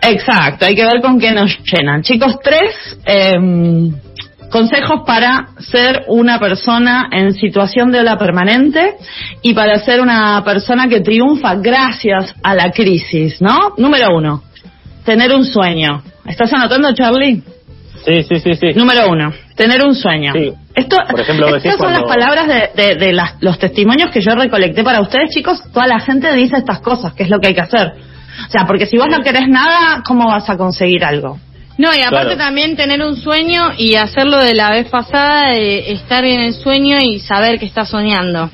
Exacto, 0.03 0.67
hay 0.67 0.75
que 0.75 0.85
ver 0.85 1.01
con 1.01 1.19
qué 1.19 1.33
nos 1.33 1.57
llenan. 1.65 2.03
Chicos, 2.03 2.37
tres 2.43 2.99
em, 3.05 3.93
consejos 4.51 5.01
para 5.07 5.49
ser 5.59 6.05
una 6.09 6.39
persona 6.39 7.09
en 7.11 7.35
situación 7.35 7.91
de 7.91 8.01
ola 8.01 8.17
permanente 8.19 8.95
y 9.43 9.55
para 9.55 9.79
ser 9.81 10.01
una 10.01 10.43
persona 10.45 10.89
que 10.89 11.01
triunfa 11.01 11.55
gracias 11.57 12.35
a 12.43 12.55
la 12.55 12.71
crisis, 12.71 13.41
¿no? 13.41 13.75
Número 13.79 14.15
uno, 14.17 14.43
tener 15.05 15.33
un 15.35 15.45
sueño. 15.45 16.03
¿Estás 16.27 16.53
anotando, 16.53 16.93
Charlie? 16.95 17.43
Sí, 18.05 18.23
sí, 18.25 18.41
sí, 18.41 18.55
sí. 18.55 18.67
Número 18.75 19.09
uno, 19.09 19.33
tener 19.57 19.85
un 19.85 19.95
sueño. 19.95 20.33
Sí. 20.35 20.53
Esto, 20.75 20.97
Por 21.11 21.21
ejemplo, 21.21 21.55
estas 21.57 21.77
son 21.77 21.93
las 21.93 22.03
palabras 22.05 22.47
de, 22.49 22.71
de- 22.83 22.95
de 22.95 23.13
las- 23.13 23.35
los 23.41 23.59
testimonios 23.59 24.11
que 24.11 24.21
yo 24.23 24.35
recolecté 24.35 24.83
para 24.83 25.01
ustedes, 25.03 25.29
chicos. 25.31 25.61
Toda 25.73 25.87
la 25.87 26.01
gente 26.01 26.33
dice 26.35 26.57
estas 26.57 26.81
cosas, 26.81 27.13
que 27.13 27.25
es 27.25 27.29
lo 27.31 27.41
que 27.41 27.49
hay 27.49 27.55
que 27.55 27.61
hacer. 27.61 27.93
O 28.49 28.51
sea, 28.51 28.67
porque 28.67 28.87
si 28.87 28.97
vos 28.97 29.09
no 29.11 29.21
querés 29.23 29.47
nada, 29.49 30.03
¿cómo 30.07 30.27
vas 30.29 30.49
a 30.49 30.57
conseguir 30.57 31.05
algo? 31.05 31.39
No, 31.77 31.91
y 31.95 32.01
aparte 32.01 32.35
Claro. 32.35 32.39
también 32.39 32.77
tener 32.77 33.03
un 33.03 33.17
sueño 33.17 33.73
y 33.77 33.97
hacerlo 33.97 34.39
de 34.39 34.55
la 34.55 34.71
vez 34.71 34.89
pasada, 34.89 35.51
de 35.53 35.93
estar 35.93 36.25
en 36.25 36.41
el 36.41 36.55
sueño 36.55 36.97
y 37.03 37.19
saber 37.19 37.59
que 37.59 37.67
estás 37.67 37.89
soñando. 37.91 38.51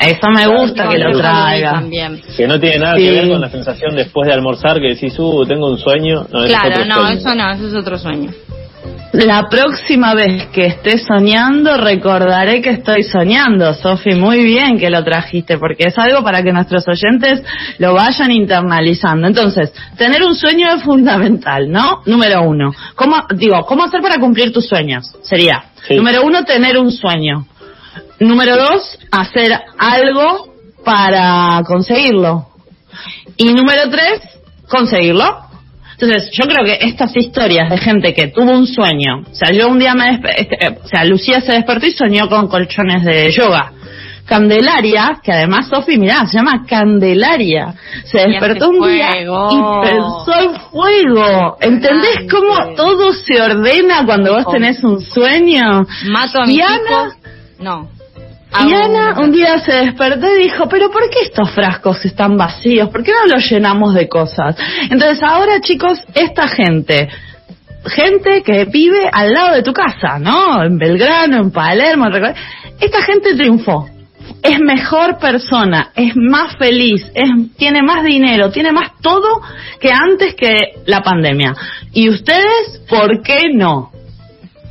Eso 0.00 0.28
me 0.34 0.46
gusta 0.48 0.88
que 0.88 0.98
lo 0.98 1.16
traiga. 1.16 1.72
También. 1.74 2.20
Que 2.36 2.46
no 2.48 2.58
tiene 2.58 2.78
nada 2.78 2.96
Sí. 2.96 3.04
que 3.04 3.10
ver 3.12 3.28
con 3.28 3.40
la 3.40 3.48
sensación 3.50 3.94
después 3.94 4.26
de 4.26 4.34
almorzar 4.34 4.80
que 4.80 4.88
decís, 4.94 5.14
uh, 5.18 5.44
tengo 5.46 5.70
un 5.70 5.78
sueño. 5.78 6.26
No, 6.32 6.42
ese 6.44 6.54
es 6.54 6.58
Claro, 6.60 6.74
otro 6.74 6.84
no, 6.86 6.94
sueño. 7.02 7.18
eso 7.18 7.34
no, 7.36 7.50
eso 7.52 7.66
es 7.68 7.74
otro 7.74 7.98
sueño. 7.98 8.30
La 9.12 9.48
próxima 9.48 10.14
vez 10.14 10.46
que 10.48 10.66
esté 10.66 10.98
soñando, 10.98 11.76
recordaré 11.76 12.60
que 12.60 12.70
estoy 12.70 13.02
soñando, 13.02 13.72
Sofi. 13.72 14.14
Muy 14.14 14.44
bien 14.44 14.78
que 14.78 14.90
lo 14.90 15.02
trajiste, 15.04 15.58
porque 15.58 15.84
es 15.88 15.98
algo 15.98 16.22
para 16.22 16.42
que 16.42 16.52
nuestros 16.52 16.84
oyentes 16.88 17.42
lo 17.78 17.94
vayan 17.94 18.30
internalizando. 18.32 19.26
Entonces, 19.26 19.72
tener 19.96 20.22
un 20.22 20.34
sueño 20.34 20.68
es 20.74 20.82
fundamental, 20.82 21.70
¿no? 21.70 22.02
Número 22.04 22.42
uno. 22.42 22.72
¿Cómo, 22.94 23.16
digo, 23.34 23.64
cómo 23.64 23.84
hacer 23.84 24.02
para 24.02 24.18
cumplir 24.18 24.52
tus 24.52 24.66
sueños? 24.66 25.10
Sería, 25.22 25.64
Sí. 25.86 25.94
número 25.94 26.22
uno, 26.24 26.44
tener 26.44 26.76
un 26.76 26.90
sueño. 26.90 27.46
Número 28.18 28.56
dos, 28.56 28.98
hacer 29.12 29.52
algo 29.78 30.52
para 30.84 31.62
conseguirlo. 31.64 32.48
Y 33.36 33.52
número 33.54 33.88
tres, 33.90 34.20
conseguirlo. 34.68 35.45
Entonces, 35.98 36.30
yo 36.32 36.44
creo 36.44 36.64
que 36.64 36.86
estas 36.86 37.16
historias 37.16 37.70
de 37.70 37.78
gente 37.78 38.12
que 38.12 38.26
tuvo 38.28 38.50
un 38.52 38.66
sueño, 38.66 39.22
o 39.30 39.34
sea, 39.34 39.50
yo 39.50 39.68
un 39.68 39.78
día 39.78 39.94
me 39.94 40.10
este, 40.10 40.66
eh, 40.66 40.78
o 40.82 40.86
sea, 40.86 41.04
Lucía 41.04 41.40
se 41.40 41.52
despertó 41.52 41.86
y 41.86 41.92
soñó 41.92 42.28
con 42.28 42.48
colchones 42.48 43.02
de 43.04 43.30
yoga. 43.30 43.72
Candelaria, 44.26 45.20
que 45.22 45.32
además 45.32 45.68
Sofi, 45.68 45.96
mirá, 45.98 46.26
se 46.26 46.36
llama 46.36 46.64
Candelaria, 46.68 47.74
se 48.04 48.28
despertó 48.28 48.70
un 48.70 48.88
día 48.90 49.12
fuego. 49.12 49.48
y 49.52 49.86
pensó 49.86 50.32
en 50.40 50.60
fuego. 50.70 51.56
¿Entendés 51.60 52.26
Grande. 52.26 52.28
cómo 52.28 52.74
todo 52.74 53.12
se 53.12 53.40
ordena 53.40 54.04
cuando 54.04 54.34
vos 54.34 54.46
tenés 54.52 54.82
un 54.82 55.00
sueño? 55.00 55.86
Mato 56.10 56.42
a 56.42 56.50
hijos. 56.50 57.16
No. 57.60 57.95
Y 58.64 58.72
Ana 58.72 59.14
un 59.18 59.32
día 59.32 59.58
se 59.58 59.72
despertó 59.72 60.26
y 60.34 60.44
dijo, 60.44 60.68
pero 60.68 60.90
¿por 60.90 61.08
qué 61.10 61.20
estos 61.22 61.50
frascos 61.50 62.04
están 62.04 62.36
vacíos? 62.36 62.88
¿Por 62.88 63.02
qué 63.02 63.12
no 63.12 63.34
los 63.34 63.50
llenamos 63.50 63.94
de 63.94 64.08
cosas? 64.08 64.56
Entonces 64.90 65.22
ahora 65.22 65.60
chicos, 65.60 65.98
esta 66.14 66.48
gente, 66.48 67.08
gente 67.84 68.42
que 68.42 68.64
vive 68.64 69.08
al 69.12 69.32
lado 69.32 69.54
de 69.56 69.62
tu 69.62 69.72
casa, 69.72 70.18
¿no? 70.18 70.62
En 70.62 70.78
Belgrano, 70.78 71.38
en 71.38 71.50
Palermo, 71.50 72.06
esta 72.80 73.02
gente 73.02 73.34
triunfó. 73.34 73.88
es 74.42 74.58
mejor 74.60 75.18
persona, 75.18 75.90
es 75.94 76.14
más 76.16 76.56
feliz, 76.56 77.10
es, 77.14 77.56
tiene 77.56 77.82
más 77.82 78.04
dinero, 78.04 78.50
tiene 78.50 78.72
más 78.72 78.92
todo 79.00 79.40
que 79.80 79.90
antes 79.92 80.34
que 80.34 80.82
la 80.86 81.02
pandemia. 81.02 81.54
¿Y 81.92 82.08
ustedes 82.08 82.82
por 82.88 83.22
qué 83.22 83.50
no? 83.52 83.90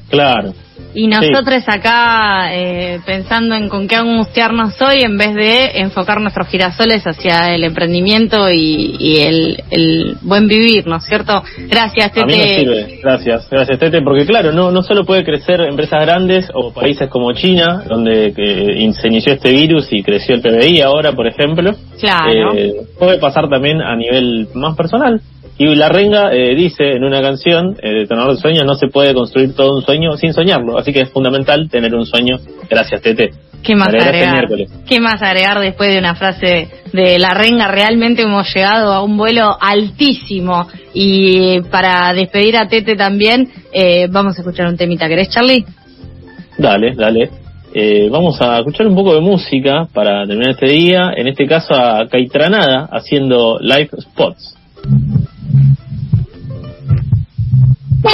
Claro. 0.10 0.54
Y 0.96 1.08
nosotros 1.08 1.64
acá 1.68 2.56
eh, 2.56 3.02
pensando 3.06 3.54
en 3.56 3.68
con 3.68 3.88
qué 3.88 3.98
angustiarnos 3.98 4.82
hoy 4.82 5.02
en 5.02 5.18
vez 5.18 5.36
de 5.36 5.80
enfocar 5.82 6.22
nuestros 6.22 6.48
girasoles 6.48 7.04
hacia 7.06 7.54
el 7.54 7.66
emprendimiento 7.66 8.50
y, 8.50 9.18
el, 9.20 10.18
buen 10.22 10.48
vivir, 10.48 10.88
¿no 10.88 10.98
es 10.98 11.04
cierto? 11.04 11.44
Gracias, 11.70 12.14
Tete. 12.14 12.24
A 12.24 12.26
mí 12.26 12.38
me 12.38 12.60
sirve. 12.60 13.00
Gracias, 13.04 13.50
gracias, 13.50 13.78
Tete, 13.78 14.02
porque 14.02 14.26
claro, 14.26 14.54
no, 14.54 14.72
no 14.72 14.82
solo 14.84 15.04
puede 15.04 15.26
crecer 15.26 15.60
empresas 15.62 16.02
grandes 16.06 16.48
o 16.54 16.72
países 16.72 17.10
como 17.10 17.34
China, 17.34 17.84
donde 17.88 18.34
se 18.34 19.08
inició 19.08 19.34
este 19.34 19.52
virus 19.52 19.88
y 19.92 20.02
creció 20.02 20.36
el 20.36 20.42
PBI 20.42 20.82
ahora, 20.82 21.12
por 21.12 21.28
ejemplo. 21.28 21.76
Claro. 22.00 22.54
Eh, 22.56 22.74
puede 22.98 23.20
pasar 23.20 23.50
también 23.50 23.82
a 23.82 23.96
nivel 23.96 24.48
más 24.54 24.76
personal. 24.78 25.22
Y 25.58 25.74
la 25.76 25.88
renga 25.88 26.34
eh, 26.34 26.54
dice 26.54 26.92
en 26.96 27.04
una 27.04 27.22
canción, 27.22 27.78
eh, 27.82 27.94
de 27.94 28.08
Tonador 28.08 28.36
de 28.36 28.42
Sueño, 28.42 28.64
no 28.66 28.76
se 28.76 28.88
puede 28.88 29.14
construir 29.14 29.56
todo 29.56 29.76
un 29.76 29.82
sueño 29.84 30.18
sin 30.18 30.34
soñarlo. 30.34 30.78
Así 30.78 30.92
que 30.92 31.02
es 31.02 31.10
fundamental 31.10 31.70
tener 31.70 31.96
un 31.96 32.06
sueño. 32.06 32.38
Gracias, 32.70 33.02
Tete. 33.02 33.32
¿Qué 33.64 33.76
más 33.76 33.88
agregar? 33.88 34.48
¿Qué 34.88 35.00
más 35.00 35.22
agregar 35.24 35.60
después 35.60 35.90
de 35.90 35.98
una 35.98 36.14
frase 36.16 36.70
de 36.94 37.18
la 37.18 37.30
renga? 37.30 37.68
Realmente 37.68 38.22
hemos 38.22 38.54
llegado 38.54 38.94
a 38.94 39.02
un 39.02 39.18
vuelo 39.18 39.58
altísimo. 39.60 40.68
Y 40.94 41.62
para 41.72 42.14
despedir 42.14 42.58
a 42.58 42.68
Tete 42.68 42.96
también, 42.96 43.50
eh, 43.72 44.08
vamos 44.10 44.38
a 44.38 44.42
escuchar 44.42 44.68
un 44.68 44.78
temita. 44.78 45.08
¿Querés, 45.08 45.30
Charlie? 45.30 45.66
Dale, 46.58 46.94
dale. 46.96 47.30
Eh, 47.74 48.08
vamos 48.12 48.40
a 48.42 48.60
escuchar 48.60 48.88
un 48.88 48.96
poco 48.96 49.16
de 49.16 49.22
música 49.22 49.88
para 49.92 50.28
terminar 50.28 50.52
este 50.52 50.68
día. 50.68 51.14
En 51.16 51.28
este 51.28 51.48
caso 51.48 51.74
a 51.74 52.08
Caitranada 52.08 52.88
haciendo 52.92 53.58
Live 53.60 53.90
Spots. 54.00 54.56